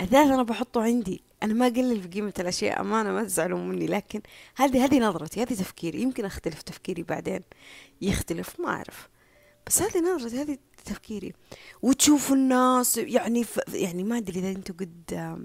[0.02, 1.24] أثاث أنا بحطه عندي.
[1.44, 4.22] أنا ما أقلل في قيمة الأشياء أمانة ما تزعلوا مني لكن
[4.56, 6.02] هذه هذه نظرتي هذه تفكيري.
[6.02, 7.42] يمكن أختلف تفكيري بعدين
[8.02, 9.10] يختلف ما أعرف.
[9.68, 11.34] بس هذه نظرتي هذه تفكيري.
[11.82, 13.60] وتشوف الناس يعني ف...
[13.74, 15.38] يعني ما أدري إذا أنتم قد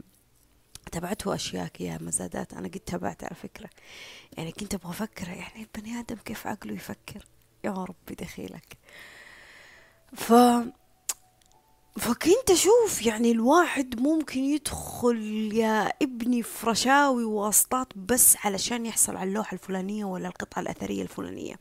[0.92, 2.52] تابعتوا أشياء يا مزادات.
[2.52, 3.70] أنا قد تابعت على فكرة.
[4.36, 7.26] يعني كنت أبغى أفكر يعني البني آدم كيف عقله يفكر؟
[7.64, 8.78] يا ربي دخيلك.
[10.16, 10.32] ف
[11.98, 19.28] فكنت أشوف يعني الواحد ممكن يدخل يا ابني في رشاوي واسطات بس علشان يحصل على
[19.28, 21.54] اللوحة الفلانية ولا القطعة الأثرية الفلانية.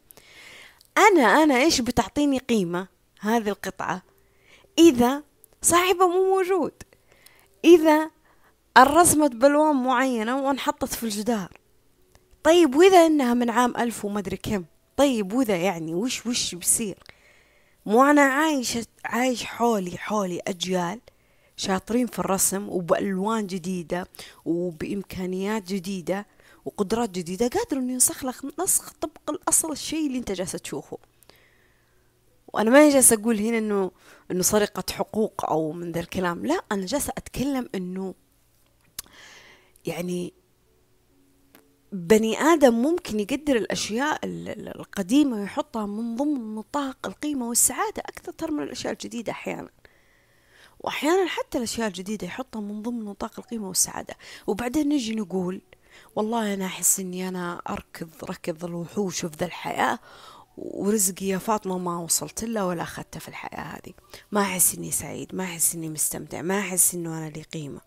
[0.98, 2.88] أنا أنا إيش بتعطيني قيمة؟
[3.20, 4.02] هذه القطعة.
[4.78, 5.24] إذا
[5.62, 6.74] صاحبها مو موجود.
[7.66, 8.12] إذا
[8.78, 11.58] الرسمت بألوان معينة وانحطت في الجدار.
[12.44, 14.64] طيب وإذا إنها من عام ألف ومدري كم؟
[14.98, 16.98] طيب وإذا يعني وش وش بيصير؟
[17.86, 21.00] مو أنا عايش عايش حولي حولي أجيال
[21.58, 24.08] شاطرين في الرسم وبألوان جديدة
[24.46, 26.26] وبإمكانيات جديدة
[26.66, 30.98] وقدرات جديدة قادر إنه ينسخ لك نسخ طبق الأصل الشيء اللي أنت جالس تشوفه.
[32.58, 33.92] وأنا ما جالسة أقول هنا انه
[34.32, 36.46] إنه سرقه حقوق أو من ذا الكلام.
[36.46, 38.14] لا أنا جالسة أتكلم إنه
[39.86, 40.34] يعني
[41.92, 48.94] بني آدم ممكن يقدر الأشياء القديمة ويحطها من ضمن نطاق القيمة والسعادة أكثر من الأشياء
[48.94, 49.70] الجديدة أحيانا.
[50.80, 54.16] وأحيانا حتى الأشياء الجديدة يحطها من ضمن نطاق القيمة والسعادة.
[54.48, 55.62] وبعدين نجي نقول
[56.16, 60.00] والله أنا أحس إني أنا أركض ركض الوحوش في ذا الحياة
[60.58, 63.94] ورزقي يا فاطمة ما وصلت له ولا أخذته في الحياة هذه.
[64.32, 67.82] ما أحس إني سعيد ما أحس إني مستمتع ما أحس إنه أنا لي قيمة.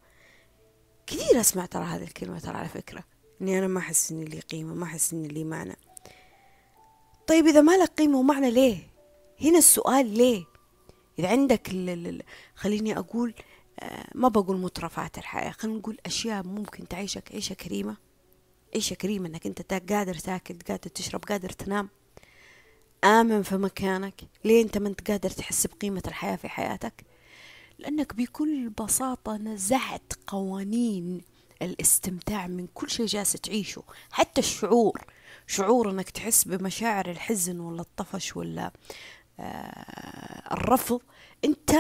[1.07, 3.05] كثير أسمع ترى هذه الكلمة ترى على فكرة
[3.41, 5.77] إني أنا ما أحس إني لي قيمة ما أحس إني لي معنى.
[7.27, 8.79] طيب إذا ما لك قيمة ومعنى ليه؟
[9.41, 10.45] هنا السؤال ليه؟
[11.19, 11.69] إذا عندك
[12.55, 13.35] خليني أقول
[13.81, 17.97] آه، ما بقول مترفات الحياة خلينا نقول أشياء ممكن تعيشك عيشة كريمة.
[18.75, 21.89] عيشة كريمة إنك أنت قادر تاكل قادر تشرب قادر تنام.
[23.05, 24.21] آمن في مكانك.
[24.45, 27.05] ليه أنت ما أنت قادر تحس بقيمة الحياة في حياتك؟
[27.79, 31.23] لأنك بكل بساطة نزعت قوانين
[31.63, 35.05] الاستمتاع من كل شيء جالس تعيشه حتى الشعور.
[35.47, 38.71] شعور إنك تحس بمشاعر الحزن ولا الطفش ولا
[39.41, 41.01] آه الرفض.
[41.45, 41.73] أنت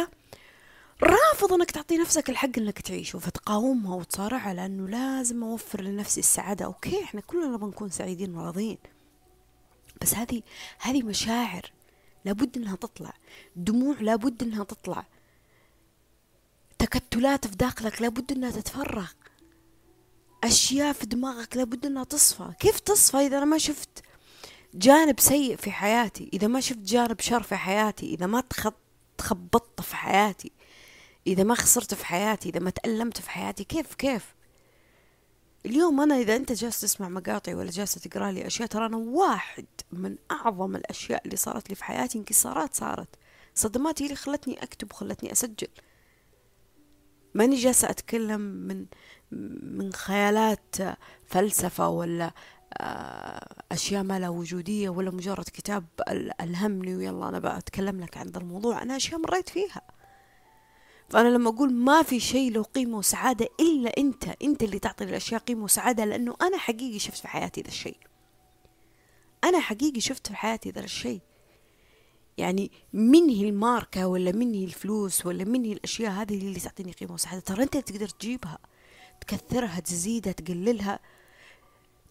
[1.03, 6.65] رافض إنك تعطي نفسك الحق إنك تعيشه فتقاومها وتصارعها لأنه لازم أوفر لنفسي السعادة.
[6.65, 8.79] أوكي إحنا كلنا بنكون سعيدين وراضيين
[10.01, 10.43] بس هذه
[10.79, 11.73] هذه مشاعر
[12.25, 13.13] لابد إنها تطلع.
[13.57, 15.07] دموع لابد إنها تطلع.
[16.79, 19.11] تكتلات في داخلك لابد إنها تتفرغ.
[20.45, 22.53] أشياء في دماغك لابد إنها تصفى.
[22.61, 24.03] كيف تصفى إذا أنا ما شفت
[24.75, 28.43] جانب سيء في حياتي؟ إذا ما شفت جانب شر في حياتي؟ إذا ما
[29.19, 30.53] تخبطت في حياتي؟
[31.27, 34.35] إذا ما خسرت في حياتي؟ إذا ما تألمت في حياتي؟ كيف كيف؟
[35.67, 39.67] اليوم أنا إذا أنت جالس تسمع مقاطعي ولا جالس تقرأ لي أشياء ترى أنا واحد
[39.93, 43.09] من أعظم الأشياء اللي صارت لي في حياتي انكسارات صارت.
[43.55, 45.69] صدمات هي اللي خلتني أكتب وخلتني أسجل.
[47.35, 48.87] ماني جالسة أتكلم من
[49.63, 50.77] من خيالات
[51.27, 52.33] فلسفة ولا
[52.75, 55.85] آه، أشياء ما لها وجودية ولا مجرد كتاب
[56.41, 58.83] ألهمني ويلا أنا بأتكلم لك عن الموضوع.
[58.83, 59.83] أنا أشياء مريت فيها.
[61.11, 65.41] فأنا لما أقول ما في شيء له قيمة وسعادة إلا أنت أنت اللي تعطي الأشياء
[65.41, 67.97] قيمة وسعادة لأنه أنا حقيقي شفت في حياتي ذا الشيء.
[69.45, 71.21] أنا حقيقي شفت في حياتي ذا الشيء.
[72.39, 76.93] يعني من هي الماركة ولا من هي الفلوس ولا من هي الأشياء هذه اللي تعطيني
[76.93, 78.59] قيمة وسعادة؟ ترى أنت تقدر تجيبها
[79.21, 80.99] تكثرها تزيدها تقللها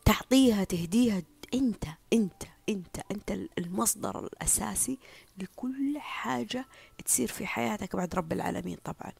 [0.05, 1.21] تعطيها تهديها
[1.53, 1.83] أنت
[2.13, 2.43] أنت.
[2.69, 4.99] أنت أنت المصدر الأساسي
[5.37, 6.65] لكل حاجة
[7.05, 9.11] تصير في حياتك بعد رب العالمين طبعا.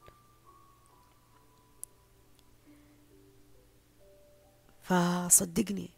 [4.82, 5.90] فصدقني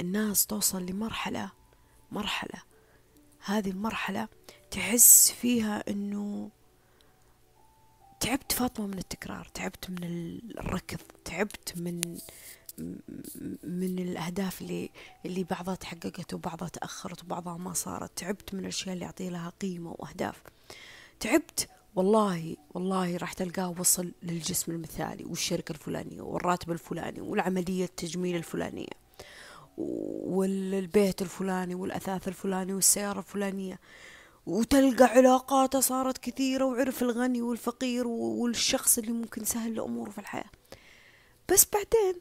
[0.00, 1.50] الناس توصل لمرحلة
[2.10, 2.62] مرحلة.
[3.44, 4.28] هذه المرحلة
[4.70, 6.50] تحس فيها إنه
[8.20, 10.04] تعبت فاطمة من التكرار تعبت من
[10.58, 12.18] الركض تعبت من
[13.64, 14.90] من الأهداف اللي
[15.26, 19.94] اللي بعضها تحققت وبعضها تأخرت وبعضها ما صارت تعبت من الأشياء اللي أعطي لها قيمة
[19.98, 20.42] وأهداف
[21.20, 29.02] تعبت والله والله راح تلقاه وصل للجسم المثالي والشركة الفلانية والراتب الفلاني والعملية التجميل الفلانية
[29.78, 33.80] والبيت الفلاني والأثاث الفلاني والسيارة الفلانية
[34.46, 40.50] وتلقى علاقاته صارت كثيرة وعرف الغني والفقير والشخص اللي ممكن يسهل له أموره في الحياة
[41.52, 42.20] بس بعدين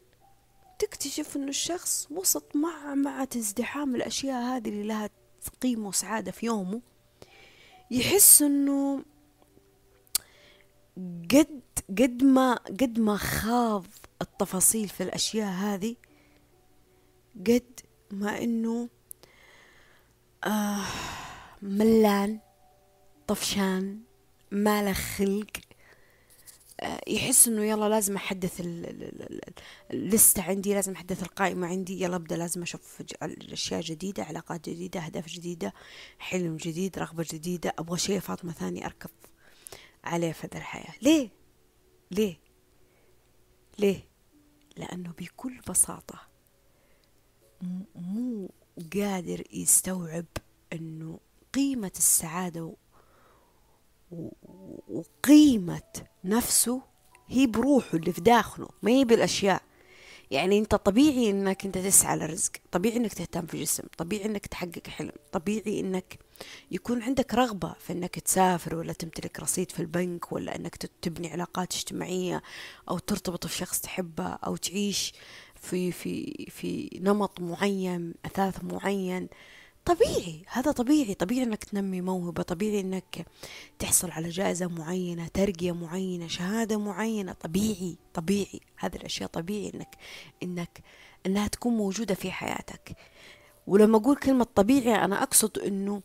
[0.82, 5.10] تكتشف إنه الشخص وسط مع مع ازدحام الأشياء هذه اللي لها
[5.62, 6.82] قيمة وسعادة في يومه.
[7.92, 9.04] يحس إنه
[11.32, 13.86] قد قد ما قد ما خاض
[14.22, 15.96] التفاصيل في الأشياء هذه
[17.48, 17.80] قد
[18.12, 18.90] ما إنه
[20.44, 20.86] آه
[21.62, 22.40] ملان
[23.28, 24.00] طفشان
[24.52, 25.71] ما له خلق.
[27.08, 28.62] يحس إنه يلا لازم أحدث
[29.92, 35.28] اللستة عندي لازم أحدث القائمة عندي يلا أبدأ لازم أشوف اشياء جديدة علاقات جديدة أهداف
[35.28, 35.74] جديدة
[36.20, 39.10] حلم جديد رغبة جديدة أبغى شيء فاطمة ثاني أركب
[40.04, 40.94] عليه في الحياة.
[41.02, 41.30] ليه؟
[42.12, 42.40] ليه؟
[43.80, 44.08] ليه؟
[44.78, 46.22] لأنه بكل بساطة
[47.96, 48.50] مو
[48.94, 50.26] قادر يستوعب
[50.74, 51.20] إنه
[51.54, 52.76] قيمة السعادة
[54.88, 55.92] وقيمة
[56.24, 56.82] نفسه
[57.28, 59.62] هي بروحه اللي في داخله ما هي بالأشياء.
[60.32, 64.88] يعني أنت طبيعي إنك أنت تسعى لرزق طبيعي إنك تهتم في جسم طبيعي إنك تحقق
[64.88, 66.20] حلم طبيعي إنك
[66.72, 71.74] يكون عندك رغبة في إنك تسافر ولا تمتلك رصيد في البنك ولا إنك تبني علاقات
[71.76, 72.42] اجتماعية
[72.90, 75.14] أو ترتبط في شخص تحبه أو تعيش
[75.62, 79.28] في في في نمط معين أثاث معين.
[79.86, 83.26] طبيعي هذا طبيعي طبيعي إنك تنمي موهبة طبيعي إنك
[83.80, 89.96] تحصل على جائزة معينة ترقية معينة شهادة معينة طبيعي طبيعي هذه الأشياء طبيعي إنك
[90.44, 90.84] إنك
[91.26, 92.96] إنها تكون موجودة في حياتك.
[93.68, 96.02] ولما أقول كلمة طبيعي أنا أقصد إنه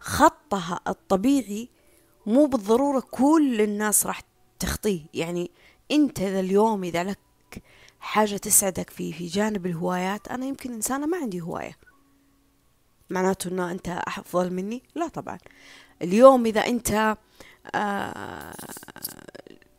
[0.00, 1.68] خطها الطبيعي
[2.26, 4.22] مو بالضرورة كل الناس راح
[4.58, 5.00] تخطيه.
[5.14, 5.50] يعني
[5.90, 7.18] أنت اليوم إذا لك
[8.00, 11.76] حاجة تسعدك في في جانب الهوايات أنا يمكن إنسانة ما عندي هواية.
[13.10, 15.38] معناته إنه أنت أفضل مني؟ لا طبعا.
[16.02, 17.16] اليوم إذا أنت
[17.74, 18.54] آه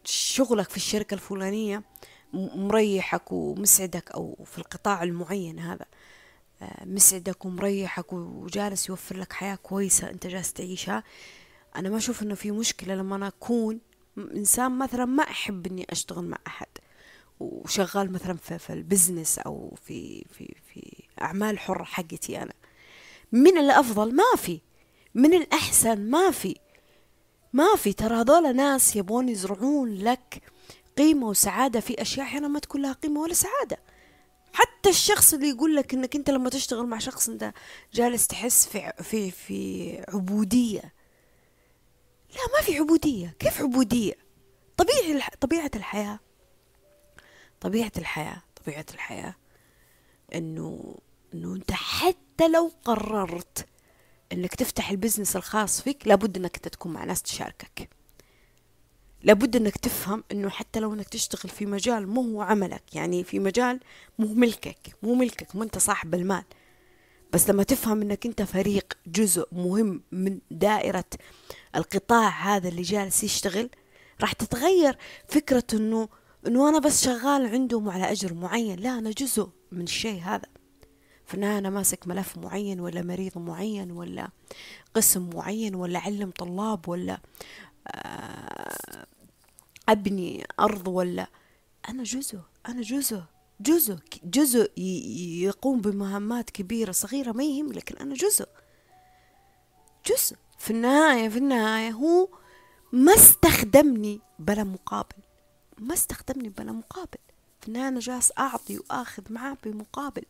[0.03, 1.83] شغلك في الشركة الفلانية
[2.33, 5.85] مريحك ومسعدك أو في القطاع المعين هذا
[6.61, 11.03] آه مسعدك ومريحك وجالس يوفر لك حياة كويسة أنت جالس تعيشها
[11.75, 13.79] أنا ما أشوف إنه في مشكلة لما أنا أكون
[14.17, 16.67] إنسان مثلا ما أحب إني أشتغل مع أحد
[17.39, 22.53] وشغال مثلا في, في البزنس أو في في في أعمال حرة حقتي أنا.
[23.35, 24.61] من الأفضل ما في.
[25.15, 26.55] من الأحسن ما في.
[27.53, 27.93] ما في.
[27.93, 30.41] ترى هذول ناس يبون يزرعون لك
[30.97, 33.77] قيمة وسعادة في أشياء أحيانا ما تكون لها قيمة ولا سعادة.
[34.53, 37.53] حتى الشخص اللي يقول لك إنك أنت لما تشتغل مع شخص أنت
[37.93, 40.93] جالس تحس في في في عبودية.
[42.35, 43.35] لا ما في عبودية.
[43.39, 44.13] كيف عبودية؟
[44.77, 46.19] طبيعي طبيعة الحياة.
[47.61, 48.43] طبيعة الحياة.
[48.63, 49.35] طبيعة الحياة
[50.35, 50.95] إنه
[51.33, 53.65] إنه أنت حتى لو قررت
[54.31, 57.89] إنك تفتح البزنس الخاص فيك لابد إنك أنت تكون مع ناس تشاركك.
[59.23, 63.39] لابد إنك تفهم إنه حتى لو إنك تشتغل في مجال مو هو عملك يعني في
[63.39, 63.79] مجال
[64.19, 66.43] مو ملكك مو ملكك مو أنت صاحب المال.
[67.33, 71.05] بس لما تفهم إنك أنت فريق جزء مهم من دائرة
[71.75, 73.69] القطاع هذا اللي جالس يشتغل
[74.21, 76.09] راح تتغير فكرة إنه
[76.47, 80.47] إنه أنا بس شغال عندهم على أجر معين لا أنا جزء من الشيء هذا.
[81.33, 84.29] أنا ماسك ملف معين ولا مريض معين ولا
[84.93, 87.19] قسم معين ولا علم طلاب ولا
[87.87, 89.05] آه،
[89.89, 91.27] أبني أرض ولا.
[91.89, 93.21] أنا جزء أنا جزء
[93.61, 98.47] جزء جزء يقوم بمهمات كبيرة صغيرة ما يهم لكن أنا جزء.
[100.05, 100.35] جزء.
[100.57, 102.27] في النهاية في النهاية هو
[102.91, 105.15] ما استخدمني بلا مقابل.
[105.77, 107.17] ما استخدمني بلا مقابل.
[107.67, 110.23] النهاية أنا جالس أعطي وآخذ معاه بمقابل.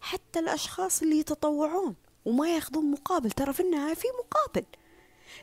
[0.00, 4.66] حتى الأشخاص اللي يتطوعون وما ياخذون مقابل ترى في النهاية في مقابل.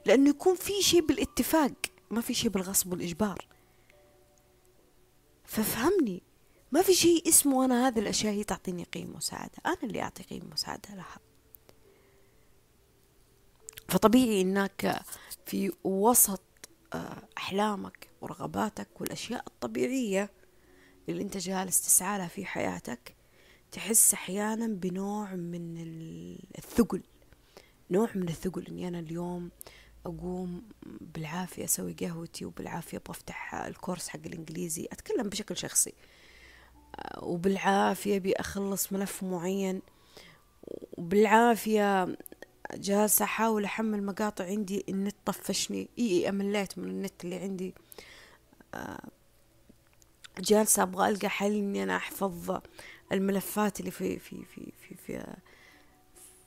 [0.06, 1.72] لأنه يكون في شيء بالاتفاق
[2.12, 3.48] ما في شيء بالغصب والإجبار.
[5.46, 6.24] ففهمني
[6.72, 10.54] ما في شيء اسمه أنا هذه الأشياء هي تعطيني قيمة وسعادة أنا اللي أعطي قيمة
[10.54, 11.20] وسعادة لها.
[13.90, 15.02] فطبيعي أنك
[15.46, 16.42] في وسط
[16.94, 20.30] آه، أحلامك ورغباتك والأشياء الطبيعية
[21.10, 23.16] اللي أنت جالس تسعى في حياتك
[23.72, 25.78] تحس أحيانا بنوع من
[26.58, 27.02] الثقل
[27.92, 28.66] نوع من الثقل.
[28.68, 29.50] إني أنا اليوم
[30.06, 30.64] أقوم
[31.02, 35.94] بالعافية أسوي قهوتي وبالعافية بفتح الكورس حق الإنجليزي أتكلم بشكل شخصي.
[37.18, 39.82] وبالعافية بأخلص ملف معين
[40.98, 42.18] وبالعافية
[42.74, 44.86] جالسة أحاول أحمل مقاطع عندي.
[44.90, 45.90] النت طفشني.
[46.00, 47.74] إني مليت من النت اللي عندي.
[50.42, 52.62] جالسة أبغى ألقى حل إني أنا أحفظ
[53.12, 55.36] الملفات اللي في في في في, في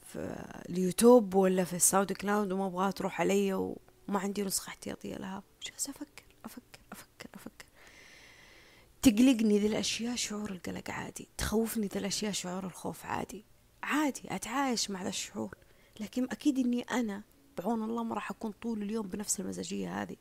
[0.07, 5.43] في اليوتيوب ولا في ال SoundCloud وما أبغاها تروح علي وما عندي نسخة احتياطية لها.
[5.66, 7.66] جالسة أفكر أفكر أفكر أفكر.
[9.03, 11.28] تقلقني ذي الأشياء شعور القلق عادي.
[11.38, 13.45] تخوفني ذي الأشياء شعور الخوف عادي.
[13.82, 15.55] عادي أتعايش مع ذا الشعور.
[16.01, 17.22] لكن أكيد إني أنا
[17.59, 20.16] بعون الله ما راح أكون طول اليوم بنفس المزاجية هذه.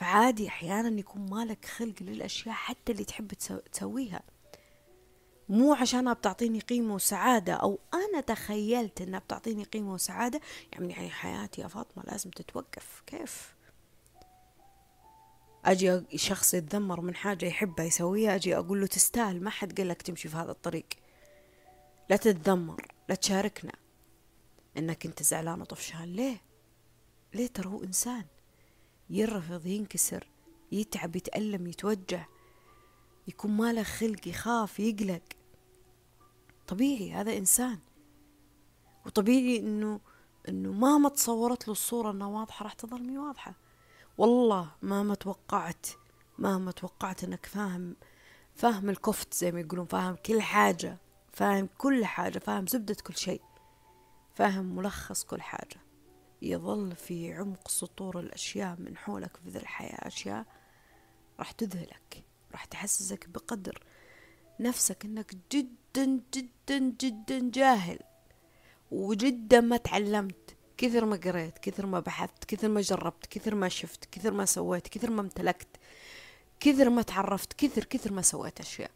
[0.00, 3.34] فعادي أحيانا يكون مالك خلق للأشياء حتى اللي تحب
[3.72, 4.22] تسويها.
[5.48, 10.40] مو عشانها بتعطيني قيمة وسعادة أو أنا تخيلت إنها بتعطيني قيمة وسعادة
[10.72, 13.02] يعني يعني حياتي يا فاطمة لازم تتوقف.
[13.06, 13.54] كيف؟
[15.64, 20.02] أجي شخص يتذمر من حاجة يحبها يسويها أجي أقول له تستاهل ما حد قال لك
[20.02, 20.86] تمشي في هذا الطريق.
[22.10, 23.72] لا تتذمر لا تشاركنا.
[24.76, 26.36] إنك أنت زعلان وطفشان ليه؟
[27.34, 28.24] ليه ترى هو إنسان؟
[29.10, 30.26] يرفض ينكسر
[30.72, 32.26] يتعب يتألم يتوجع
[33.28, 35.22] يكون ماله خلق يخاف يقلق.
[36.68, 37.78] طبيعي هذا إنسان.
[39.06, 40.00] وطبيعي إنه
[40.48, 43.54] إنه مهما تصورت له الصورة إنها واضحة راح تظل مي واضحة.
[44.18, 45.86] والله مهما توقعت
[46.38, 47.96] مهما توقعت إنك فاهم
[48.54, 50.98] فاهم الكفت زي ما يقولون فاهم كل حاجة
[51.32, 53.42] فاهم كل حاجة فاهم زبدة كل شيء
[54.34, 55.89] فاهم ملخص كل حاجة.
[56.42, 60.46] يظل في عمق سطور الأشياء من حولك في ذي الحياة أشياء
[61.38, 63.82] راح تذهلك راح تحسسك بقدر
[64.60, 67.98] نفسك إنك جدا جدا جدا جاهل
[68.90, 70.56] وجدا ما تعلمت.
[70.80, 74.88] كثر ما قريت كثر ما بحثت كثر ما جربت كثر ما شفت كثر ما سويت
[74.88, 75.68] كثر ما امتلكت
[76.60, 78.90] كثر ما تعرفت كثر كثر ما سويت أشياء.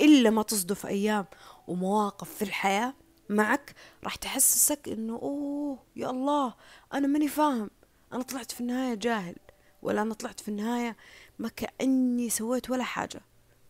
[0.00, 1.26] إلا ما تصدف أيام
[1.66, 2.94] ومواقف في الحياة
[3.28, 3.74] معك
[4.04, 6.54] راح تحسسك إنه أوه يا الله
[6.94, 7.70] أنا ماني فاهم.
[8.12, 9.36] أنا طلعت في النهاية جاهل
[9.82, 10.96] ولا أنا طلعت في النهاية
[11.38, 13.20] ما كأني سويت ولا حاجة.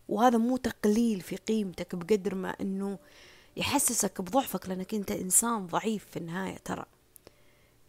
[0.09, 2.99] وهذا مو تقليل في قيمتك بقدر ما إنه
[3.57, 6.85] يحسسك بضعفك لأنك أنت إنسان ضعيف في النهاية ترى.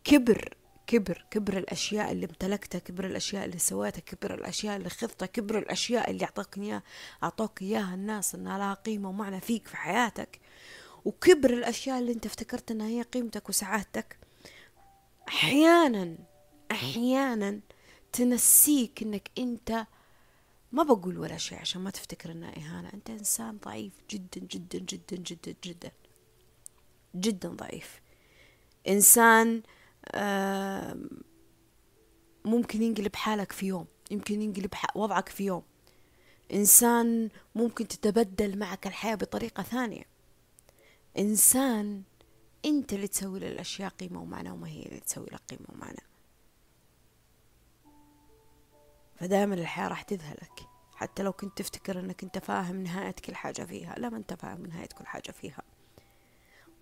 [0.05, 0.55] كبر
[0.87, 6.11] كبر كبر الأشياء اللي امتلكتها كبر الأشياء اللي سويتها كبر الأشياء اللي خذتها كبر الأشياء
[6.11, 6.83] اللي اعطاك إياها
[7.23, 10.41] أعطوك إياها الناس إنها لها قيمة ومعنى فيك في حياتك.
[11.05, 14.19] وكبر الأشياء اللي أنت افتكرت إنها هي قيمتك وسعادتك
[15.29, 16.17] أحيانا
[16.71, 17.61] أحيانا
[18.13, 19.87] تنسيك إنك أنت
[20.73, 22.91] ما بقول ولا شيء عشان ما تفتكر إنها إهانة.
[22.95, 25.91] أنت إنسان ضعيف جدا جدا جدا جدا جدا
[27.17, 28.01] جدا ضعيف.
[28.89, 29.63] إنسان
[32.45, 35.63] ممكن ينقلب حالك في يوم يمكن ينقلب وضعك في يوم.
[36.53, 40.10] إنسان ممكن تتبدل معك الحياة بطريقة ثانية.
[41.19, 42.03] إنسان
[42.65, 46.03] أنت اللي تسوي للأشياء قيمة ومعنى وما هي اللي تسوي لك قيمة ومعنى.
[49.17, 50.61] فدائما الحياة راح تذهلك
[50.95, 53.95] حتى لو كنت تفتكر أنك أنت فاهم نهاية كل حاجة فيها.
[53.99, 55.63] لا ما أنت فاهم نهاية كل حاجة فيها.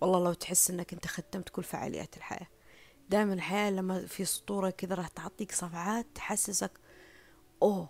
[0.00, 2.46] والله لو تحس أنك أنت ختمت كل فعاليات الحياة.
[3.08, 6.72] دائما الحياة لما في سطورة كذا راح تعطيك صفعات تحسسك
[7.62, 7.88] أوه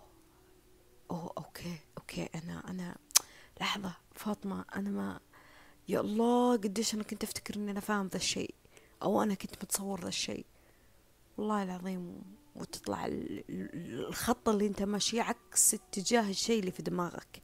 [1.11, 2.97] أوه okay okay أنا أنا
[3.61, 5.19] لحظة فاطمة أنا ما
[5.89, 8.55] يا الله قديش أنا كنت أفتكر إني أنا فاهم ذا الشيء
[9.03, 10.45] أو أنا كنت متصور ذا الشيء.
[11.37, 12.21] والله العظيم
[12.55, 17.43] وتطلع الخط اللي أنت ماشي عكس اتجاه الشيء اللي في دماغك.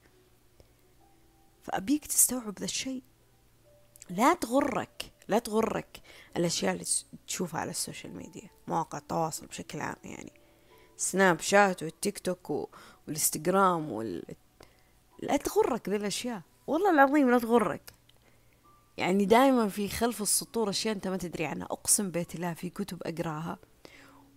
[1.63, 3.03] فأبيك تستوعب ذا الشيء.
[4.09, 6.01] لا تغرك لا تغرك
[6.37, 6.85] الأشياء اللي
[7.27, 10.33] تشوفها على ال social media مواقع التواصل بشكل عام يعني.
[10.97, 12.49] Snapchat والتيك توك
[13.07, 14.23] والإنستغرام وال...
[15.19, 16.41] لا تغرك ذي الأشياء.
[16.67, 17.93] والله العظيم لا تغرك.
[18.97, 21.65] يعني دائما في خلف السطور أشياء أنت ما تدري عنها.
[21.65, 23.57] أقسم بيت الله في كتب أقرأها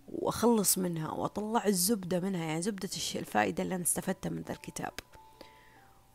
[0.07, 2.45] وأخلص منها وأطلع الزبدة منها.
[2.45, 4.93] يعني زبدة الفائدة اللي أنا استفدتها من ذا الكتاب.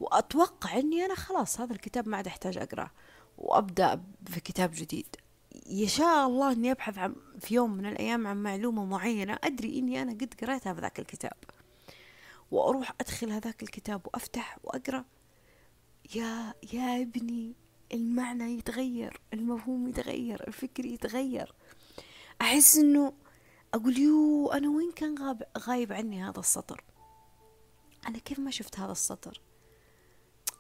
[0.01, 2.91] وأتوقع أني أنا خلاص هذا الكتاب ما عاد أحتاج أقرأه.
[3.39, 5.17] وأبدأ في كتاب جديد.
[5.67, 10.13] يشاء الله أني أبحث عن في يوم من الأيام عن معلومة معينة أدري إني أنا
[10.13, 11.37] قد قريتها في ذاك الكتاب.
[12.51, 15.05] وأروح أدخل هذاك الكتاب وأفتح وأقرأ.
[16.15, 17.64] يا يا ابني.
[17.95, 21.55] المعنى يتغير المفهوم يتغير الفكر يتغير.
[22.41, 23.13] أحس إنه
[23.75, 26.85] أقول يو أنا وين كان غاب غايب عني هذا السطر؟
[28.09, 29.41] أنا كيف ما شفت هذا السطر؟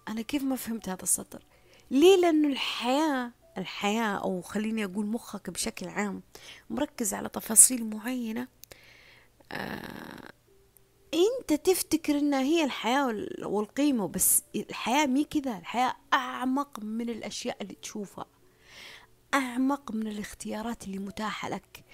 [0.08, 1.42] أنا كيف ما فهمت هذا السطر؟
[1.90, 6.22] ليه؟ لأنه الحياة الحياة أو خليني أقول مخك بشكل عام
[6.70, 8.48] مركز على تفاصيل معينة
[9.52, 10.32] آه
[11.14, 17.74] أنت تفتكر إنها هي الحياة والقيمة بس الحياة مي كذا الحياة أعمق من الأشياء اللي
[17.74, 18.26] تشوفها.
[19.34, 21.84] أعمق من الاختيارات اللي متاحة لك.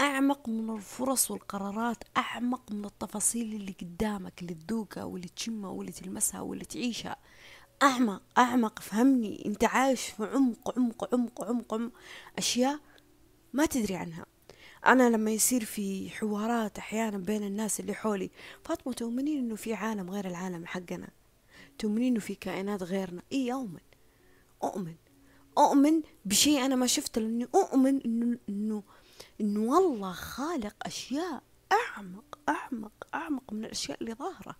[0.00, 1.96] أعمق من الفرص والقرارات.
[2.16, 7.16] أعمق من التفاصيل اللي قدامك اللي تذوقها واللي تشمها واللي تلمسها واللي تعيشها.
[7.82, 8.78] أعمق أعمق.
[8.78, 9.46] فهمني.
[9.46, 11.92] أنت عايش في عمق عمق عمق عمق, عمق.
[12.38, 12.78] أشياء
[13.52, 14.26] ما تدري عنها.
[14.88, 18.30] أنا لما يصير في حوارات أحيانا بين الناس اللي حولي
[18.64, 21.08] فاطمة تؤمنين إنه في عالم غير العالم حقنا؟
[21.78, 23.80] تؤمنين إنه في كائنات غيرنا؟ إي أؤمن.
[24.64, 24.94] أؤمن.
[25.58, 28.82] أؤمن بشيء أنا ما شفته لأني أؤمن إنه إنه
[29.40, 34.56] إنه والله خالق أشياء أعمق أعمق أعمق من الأشياء اللي ظاهرة.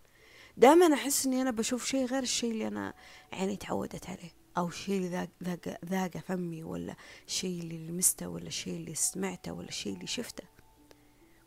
[0.57, 2.95] دائما أحس إني أنا بشوف شيء غير الشيء اللي أنا
[3.33, 4.38] يعني تعودت عليه.
[4.59, 6.97] أو اللي ذاق ذاق ذاق فمي ولا
[7.27, 10.45] الشيء اللي لمسته ولا الشيء اللي سمعته ولا الشيء اللي شفته.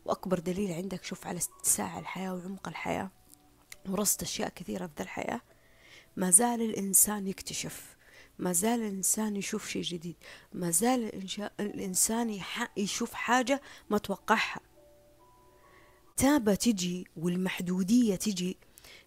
[0.04, 3.10] وأكبر دليل عندك شوف على اتساع الحياة وعمق الحياة
[3.88, 5.40] ورصت أشياء كثيرة في الحياة
[6.16, 7.96] ما زال الإنسان يكتشف
[8.38, 10.16] ما زال الإنسان يشوف شيء جديد
[10.52, 11.28] ما زال
[11.60, 12.40] الإنسان
[12.76, 14.60] يشوف حاجة ما توقعها.
[16.16, 18.56] تابة تجي والمحدودية تجي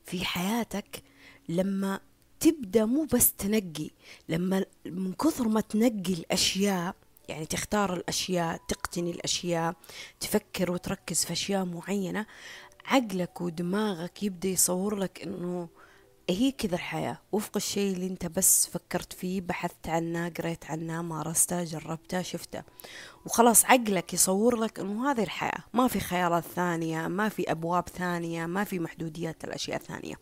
[0.06, 1.04] في حياتك
[1.50, 2.00] لما
[2.46, 3.90] تبدأ مو بس تنقي
[4.30, 6.96] لما من كثر ما تنقي الأشياء
[7.30, 9.76] يعني تختار الأشياء تقتني الأشياء
[10.20, 12.26] تفكر وتركز في أشياء معينة
[12.86, 15.68] عقلك ودماغك يبدأ يصور لك إنه
[16.30, 17.18] هي كذا الحياة.
[17.32, 22.64] وفق الشيء اللي انت بس فكرت فيه بحثت عنه قريت عنه مارسته جربته شفته.
[23.26, 25.64] وخلاص عقلك يصور لك إنه هذه الحياة.
[25.74, 30.16] ما في خيارات ثانية ما في أبواب ثانية ما في محدوديات الاشياء الثانية.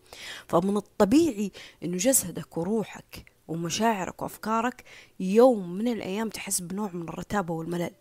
[0.48, 1.52] فمن الطبيعي
[1.84, 4.84] إنه جسدك وروحك ومشاعرك وأفكارك
[5.20, 7.92] يوم من الأيام تحس بنوع من الرتابة والملل.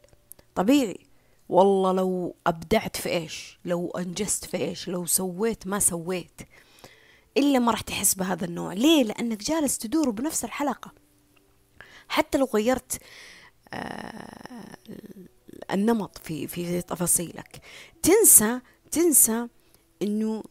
[0.54, 1.06] طبيعي.
[1.48, 6.40] والله لو أبدعت في إيش؟ لو أنجزت في إيش؟ لو سويت ما سويت.
[7.36, 8.72] إلا ما راح تحس بهذا النوع.
[8.72, 10.92] ليه؟ لأنك جالس تدور بنفس الحلقة.
[12.08, 13.00] حتى لو غيرت
[13.74, 14.76] آه
[15.70, 17.60] النمط في في تفاصيلك.
[18.02, 18.60] تنسى
[18.90, 19.48] تنسى
[20.02, 20.44] إنه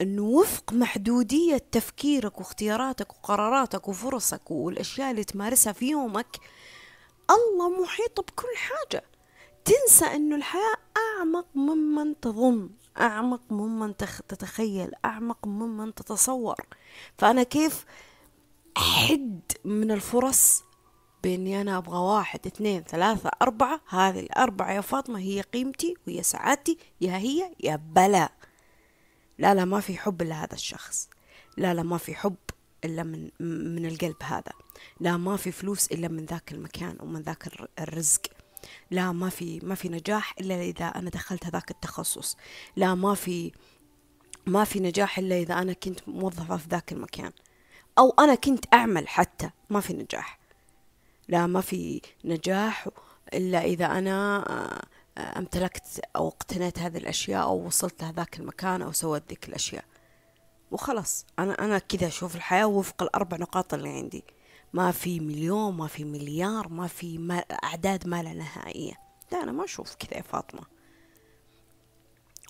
[0.00, 6.36] إنه وفق محدودية تفكيرك واختياراتك وقراراتك وفرصك والأشياء اللي تمارسها في يومك
[7.30, 9.04] الله محيط بكل حاجة.
[9.64, 12.70] تنسى إنه الحياة أعمق ممن تظن.
[13.00, 16.66] أعمق ممن تتخيل أعمق ممن تتصور.
[17.18, 17.84] فأنا كيف
[18.76, 20.64] أحد من الفرص
[21.22, 26.78] بإني أنا أبغى واحد اثنين ثلاثة أربعة؟ هذه الأربعة يا فاطمة هي قيمتي وهي سعادتي
[27.00, 28.28] يا هي يا بلا.
[29.38, 31.08] لا لا ما في حب إلا هذا الشخص.
[31.56, 32.36] لا لا ما في حب
[32.84, 33.30] إلا من
[33.76, 34.52] من القلب هذا.
[35.00, 37.48] لا ما في فلوس إلا من ذاك المكان ومن ذاك
[37.78, 38.20] الرزق.
[38.90, 42.36] لا ما في ما في نجاح إلا إذا أنا دخلت هذاك التخصص.
[42.76, 43.52] لا ما في
[44.46, 47.32] ما في نجاح إلا إذا أنا كنت موظفة في ذاك المكان.
[47.98, 50.38] أو أنا كنت أعمل حتى ما في نجاح.
[51.28, 52.88] لا ما في نجاح
[53.34, 54.44] إلا إذا أنا
[55.18, 59.84] آه، امتلكت أو اقتنيت هذه الأشياء أو وصلت لهذاك المكان أو سويت ذيك الأشياء.
[60.70, 64.24] وخلاص أنا أنا كذا أشوف الحياة وفق الأربع نقاط اللي عندي.
[64.72, 68.94] ما في مليون ما في مليار ما في ما أعداد ما لا نهائية.
[69.32, 70.62] لا أنا ما أشوف كذا يا فاطمة.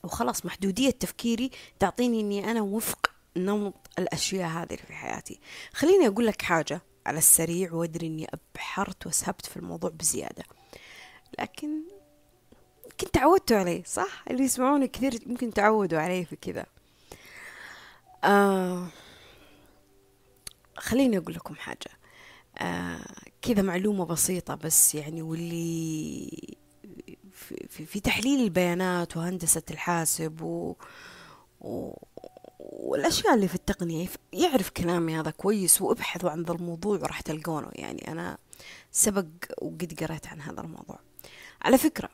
[0.04, 5.40] وخلاص محدودية تفكيري تعطيني إني أنا وفق نمط الأشياء هذه اللي في حياتي.
[5.72, 10.44] خليني أقول لك حاجة على السريع وأدري إني أبحرت وسهبت في الموضوع بزيادة.
[11.38, 11.82] لكن
[13.00, 16.66] كنت تعودتوا عليه صح؟ اللي يسمعوني كثير ممكن تعودوا عليه في كذا.
[18.24, 18.88] آه
[20.76, 21.90] خليني أقول لكم حاجة.
[23.42, 26.56] كذا معلومة بسيطة بس يعني واللي
[27.32, 30.74] في, في, في تحليل البيانات وهندسة الحاسب و,
[31.60, 31.92] و
[32.58, 37.68] والأشياء اللي في التقنية يعرف كلامي هذا كويس وأبحثوا عن ذا الموضوع وراح تلقونه.
[37.74, 38.38] يعني أنا
[38.90, 39.26] سبق
[39.62, 40.98] وقد قريت عن هذا الموضوع.
[41.62, 42.08] على فكرة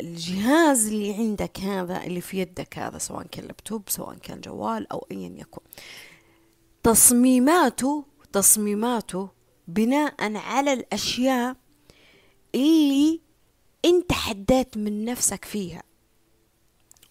[0.00, 5.06] الجهاز اللي عندك هذا اللي في يدك هذا سواء كان لابتوب سواء كان جوال أو
[5.10, 5.62] أيا يكن
[6.82, 9.28] تصميماته تصميماته
[9.68, 11.56] بناء على الأشياء
[12.54, 13.20] اللي
[13.84, 15.82] أنت حديت من نفسك فيها.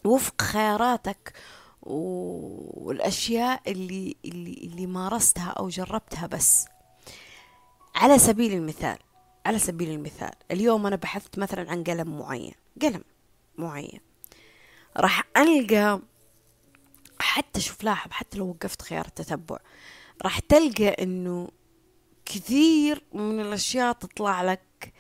[0.05, 1.33] وفق خياراتك
[1.81, 6.65] والأشياء اللي, اللي, اللي مارستها أو جربتها بس.
[7.95, 8.97] على سبيل المثال
[9.45, 13.03] على سبيل المثال اليوم أنا بحثت مثلا عن قلم معين قلم
[13.57, 13.99] معين.
[14.97, 16.01] راح ألقى
[17.19, 19.57] حتى شوف لاحظ حتى لو وقفت خيار التتبع
[20.21, 21.49] راح تلقى إنه
[22.25, 24.93] كثير من الأشياء تطلع لك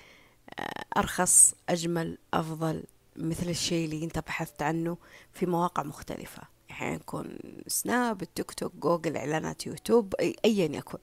[0.59, 2.83] آه، أرخص أجمل أفضل
[3.15, 4.97] مثل الشيء اللي أنت بحثت عنه
[5.33, 6.41] في مواقع مختلفة.
[6.69, 7.37] يعني يكون
[7.67, 10.97] سناب التيك توك جوجل إعلانات يوتيوب ايا يكن.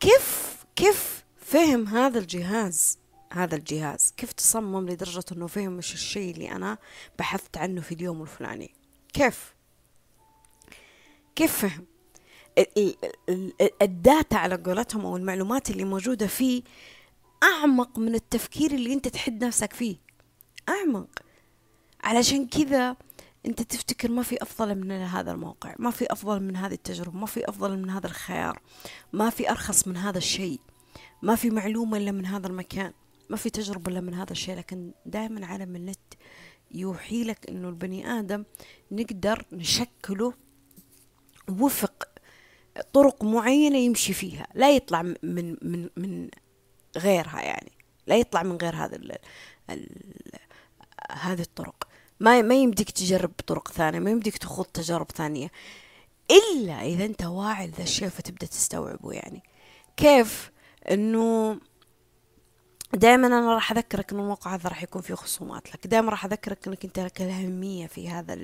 [0.00, 2.98] كيف كيف فهم هذا الجهاز؟
[3.32, 6.78] هذا الجهاز كيف تصمم لدرجة إنه فهم مش الشيء اللي أنا
[7.18, 8.74] بحثت عنه في اليوم الفلاني؟
[9.12, 9.54] كيف؟
[11.36, 11.86] كيف فهم؟
[13.82, 16.62] الداتا على قولتهم أو المعلومات اللي موجودة فيه
[17.42, 19.96] أعمق من التفكير اللي أنت تحد نفسك فيه.
[20.68, 21.08] أعمق.
[22.04, 22.96] علشان كذا
[23.46, 27.26] أنت تفتكر ما في أفضل من هذا الموقع ما في أفضل من هذه التجربة ما
[27.26, 28.60] في أفضل من هذا الخيار
[29.12, 30.60] ما في أرخص من هذا الشيء
[31.22, 32.92] ما في معلومة إلا من هذا المكان
[33.30, 34.56] ما في تجربة إلا من هذا الشيء.
[34.56, 36.14] لكن دائما عالم النت
[36.70, 38.44] يوحي لك إنه البني آدم
[38.92, 40.32] نقدر نشكله
[41.48, 42.08] وفق
[42.92, 44.46] طرق معينة يمشي فيها.
[44.54, 46.28] لا يطلع من من من
[46.96, 47.72] غيرها يعني.
[48.06, 49.18] لا يطلع من غير هذا ال
[51.10, 51.88] هذه الطرق.
[52.20, 55.50] ما ما يمديك تجرب طرق ثانية ما يمديك تخوض تجارب ثانية.
[56.30, 59.42] إلا إذا أنت واعي لذا الشيء فتبدأ تستوعبه يعني.
[59.96, 60.50] كيف؟
[60.90, 61.58] إنه
[62.96, 65.86] دائما أنا راح أذكرك ان الموقع هذا راح يكون فيه خصومات لك.
[65.86, 68.38] دائما راح أذكرك إنك أنت لك الأهمية في هذا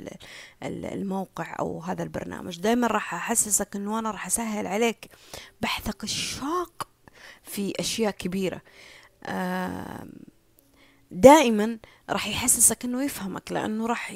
[0.63, 2.61] الموقع أو هذا البرنامج.
[2.61, 5.11] دائما راح أحسسك إنه أنا راح أسهل عليك
[5.61, 6.89] بحثك الشاق
[7.43, 8.63] في أشياء كبيرة.
[11.11, 11.79] دائما
[12.11, 14.15] راح يحسسك إنه يفهمك لأنه راح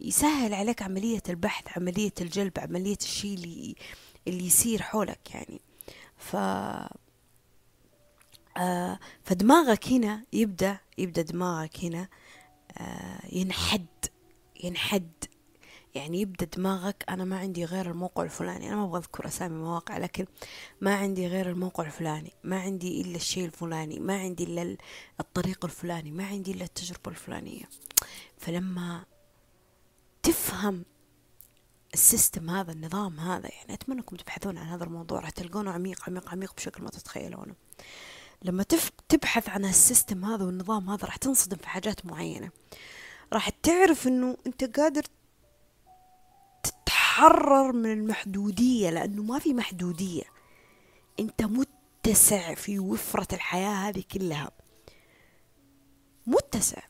[0.00, 3.74] يسهل عليك عملية البحث عملية الجلب عملية الشيء اللي
[4.28, 5.60] اللي يصير حولك يعني.
[6.16, 6.36] ف
[8.56, 12.08] آه فدماغك هنا يبدأ يبدأ دماغك هنا
[12.78, 13.86] آه ينحد
[14.64, 15.10] ينحد.
[15.94, 18.68] يعني يبدأ دماغك أنا ما عندي غير الموقع الفلاني.
[18.68, 20.26] أنا ما أبغى أذكر أسامي مواقع لكن
[20.80, 22.32] ما عندي غير الموقع الفلاني.
[22.44, 24.00] ما عندي إلا الشيء الفلاني.
[24.00, 24.76] ما عندي إلا
[25.20, 26.10] الطريق الفلاني.
[26.10, 27.64] ما عندي إلا التجربة الفلانية.
[28.38, 29.04] فلما
[30.22, 30.84] تفهم
[31.94, 35.20] ال system هذا النظام هذا يعني أتمنى أنكم تبحثون عن هذا الموضوع.
[35.20, 37.54] راح تلقونه عميق عميق عميق بشكل ما تتخيلونه.
[38.44, 38.64] لما
[39.08, 42.50] تبحث عن ال system هذا والنظام هذا راح تنصدم في حاجات معينة.
[43.32, 45.02] راح تعرف إنه أنت قادر
[46.62, 50.22] تتحرر من المحدودية لأنه ما في محدودية.
[51.20, 54.50] أنت متسع في وفرة الحياة هذه كلها.
[56.26, 56.82] متسع.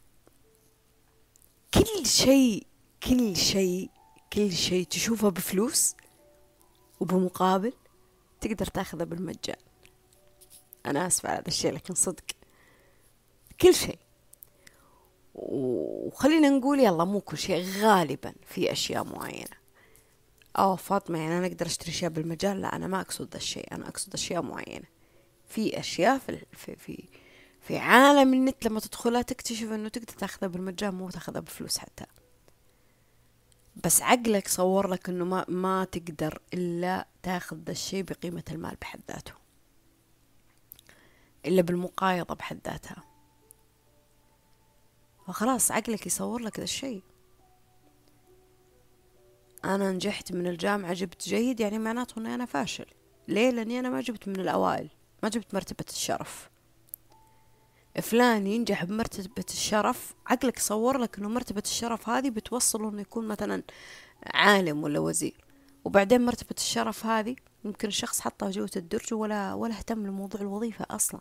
[1.74, 2.66] كل شيء
[3.02, 3.90] كل شيء
[4.32, 5.94] كل شيء تشوفه بفلوس
[7.00, 7.72] وبمقابل
[8.40, 9.56] تقدر تأخذه بالمجان.
[10.86, 12.24] أنا آسفة على هذا الشيء لكن صدق.
[13.60, 13.98] كل شيء.
[15.34, 19.62] وخلينا نقول يلا مو كل شيء غالبا في أشياء معينة.
[20.59, 23.74] أو فاطمة يعني أنا أقدر أشتري أشياء بالمجان؟ لا أنا ما أقصد ذا الشيء.
[23.74, 24.86] أنا أقصد أشياء معينة.
[25.48, 27.04] في أشياء في في في,
[27.60, 32.04] في عالم النت لما تدخلها تكتشف إنه تقدر تأخذها بالمجان مو تأخذها بفلوس حتى.
[33.84, 39.00] بس عقلك صور لك إنه ما, ما تقدر إلا تأخذ ذا الشيء بقيمة المال بحد
[39.09, 39.41] ذاته.
[41.47, 43.05] إلا بالمقايضة بحد ذاتها.
[45.27, 47.02] فخلاص عقلك يصور لك ذا الشيء.
[49.64, 52.86] أنا نجحت من الجامعة جبت جيد يعني معناته إني أنا فاشل.
[53.28, 54.90] ليه؟ لأني أنا ما جبت من الأوائل
[55.23, 56.51] ما جبت مرتبة الشرف.
[58.02, 63.62] فلان ينجح بمرتبة الشرف عقلك صور لك إنه مرتبة الشرف هذه بتوصله إنه يكون مثلا
[64.27, 65.44] عالم ولا وزير.
[65.85, 71.20] وبعدين مرتبة الشرف هذه يمكن الشخص حطها جوة الدرج ولا ولا اهتم لموضوع الوظيفة أصلا.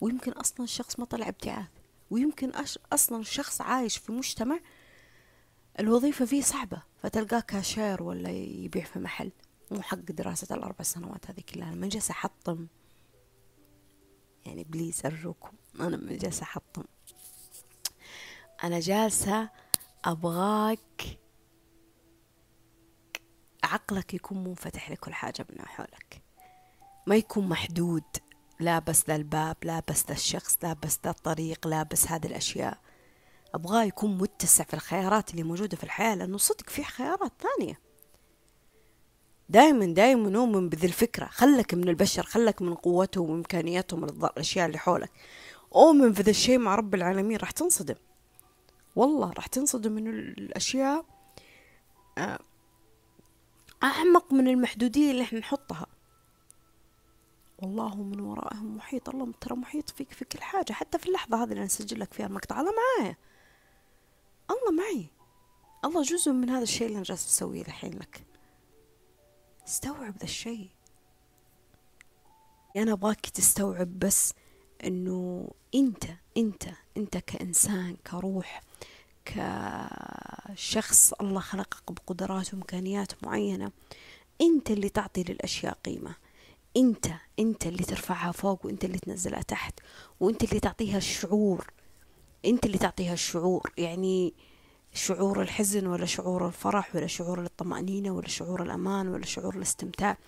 [0.00, 1.68] ويمكن أصلا الشخص ما طلع ابتعاث
[2.10, 2.52] ويمكن
[2.92, 4.60] أصلا الشخص عايش في مجتمع
[5.80, 9.32] الوظيفة فيه صعبة فتلقاه كاشير ولا يبيع في محل.
[9.70, 11.70] مو حق دراسة الأربع سنوات هذه كلها.
[11.70, 12.66] مني جالسة أحطم.
[14.46, 16.84] يعني please أرجوكم أنا مني جالسة أحطم.
[18.64, 19.50] أنا جالسة
[20.04, 21.18] أبغاك
[23.72, 26.22] عقلك يكون منفتح لكل حاجة من حولك.
[27.06, 28.02] ما يكون محدود.
[28.60, 32.26] لا بس ذا الباب لا بس ذا الشخص لا بس ذا الطريق لا بس هذه
[32.26, 32.78] الأشياء.
[33.54, 37.80] أبغاه يكون متسع في الخيارات اللي موجودة في الحياة لأنه صدق في خيارات ثانية.
[39.48, 41.26] دائما دائما نؤمن بذي الفكرة.
[41.26, 45.10] خلك من البشر خلك من قوتهم وإمكانياتهم الأشياء اللي حولك.
[45.74, 47.36] أؤمن في ذا الشيء مع رب العالمين.
[47.36, 47.96] راح تنصدم.
[48.96, 51.04] والله راح تنصدم من الأشياء
[52.18, 52.38] آه،
[53.84, 55.86] أعمق من المحدودية اللي إحنا نحطها.
[57.58, 59.08] والله من ورائهم محيط.
[59.08, 60.72] الله ترى محيط فيك في كل حاجة.
[60.72, 62.60] حتى في اللحظة هذه اللي أنا أسجل لك فيها المقطع.
[62.60, 63.16] الله معايا.
[64.50, 65.06] الله معي.
[65.84, 68.24] الله جزء من هذا الشيء اللي أنا جالسة أسويه الحين لك.
[69.68, 70.70] استوعب ذا الشيء.
[72.76, 74.34] أنا أبغاك تستوعب بس
[74.84, 76.04] إنه أنت
[76.36, 76.64] أنت
[76.96, 78.60] أنت كإنسان كروح
[79.24, 83.72] كشخص الله خلقك بقدرات وإمكانيات معينة
[84.40, 86.14] أنت اللي تعطي للأشياء قيمة.
[86.76, 87.06] أنت
[87.38, 89.80] أنت اللي ترفعها فوق وأنت اللي تنزلها تحت
[90.20, 91.66] وأنت اللي تعطيها الشعور.
[92.44, 94.34] أنت اللي تعطيها الشعور يعني
[94.94, 100.18] شعور الحزن ولا شعور الفرح ولا شعور الطمأنينة ولا شعور الأمان ولا شعور الاستمتاع.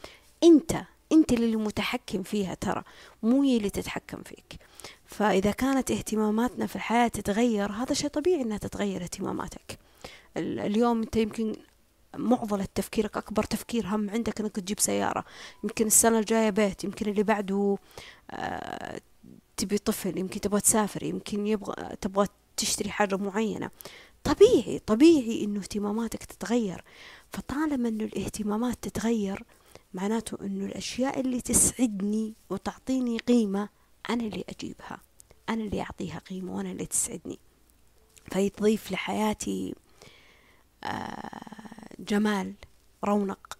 [0.42, 0.82] أنت
[1.14, 2.82] أنت اللي متحكم فيها ترى
[3.22, 4.60] مو هي اللي تتحكم فيك.
[5.06, 9.78] فإذا كانت اهتماماتنا في الحياة تتغير هذا شيء طبيعي أنها تتغير اهتماماتك.
[10.36, 11.56] اليوم أنت يمكن
[12.16, 15.24] معضلة تفكيرك أكبر تفكير هم عندك أنك تجيب سيارة.
[15.64, 17.78] يمكن السنة الجاية بيت يمكن اللي بعده
[18.30, 19.00] آه
[19.56, 22.26] تبي طفل يمكن تبغى تسافر يمكن يبغى تبغى
[22.56, 23.70] تشتري حاجة معينة.
[24.24, 26.84] طبيعي طبيعي إنه اهتماماتك تتغير.
[27.30, 29.44] فطالما إنه الاهتمامات تتغير
[29.94, 33.68] معناته إنه الأشياء اللي تسعدني وتعطيني قيمة
[34.10, 35.00] أنا اللي أجيبها
[35.48, 37.38] أنا اللي أعطيها قيمة وأنا اللي تسعدني.
[38.32, 39.74] فيضيف لحياتي
[40.84, 42.54] آه، جمال
[43.04, 43.58] رونق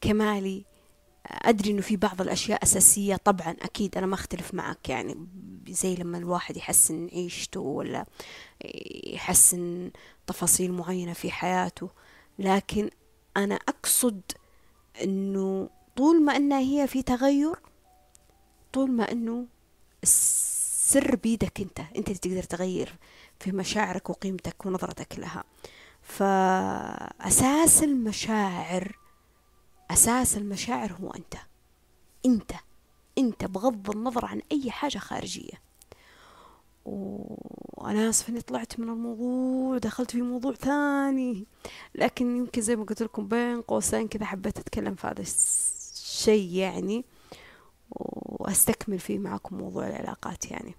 [0.00, 0.64] كمالي.
[1.26, 5.26] أدري إنه في بعض الأشياء أساسية طبعا أكيد أنا ما أختلف معك يعني
[5.68, 8.06] زي لما الواحد يحسن عيشته ولا
[9.06, 9.90] يحسن
[10.26, 11.90] تفاصيل معينة في حياته.
[12.38, 12.90] لكن
[13.36, 14.20] أنا أقصد
[15.02, 17.56] إنه طول ما إنها هي في تغير
[18.72, 19.46] طول ما إنه
[20.02, 22.94] السر بيدك أنت أنت اللي تقدر تغير
[23.40, 25.44] في مشاعرك وقيمتك ونظرتك لها.
[26.02, 28.98] فأساس المشاعر
[29.90, 31.34] أساس المشاعر هو أنت.
[32.26, 32.52] أنت
[33.18, 35.63] أنت بغض النظر عن أي حاجة خارجية.
[36.84, 41.46] وأنا آسف إني طلعت من الموضوع ودخلت في موضوع ثاني.
[41.94, 47.04] لكن يمكن زي ما قلت لكم بين قوسين كذا حبيت أتكلم في هذا الشيء يعني
[47.90, 50.74] وأستكمل فيه معكم موضوع العلاقات يعني.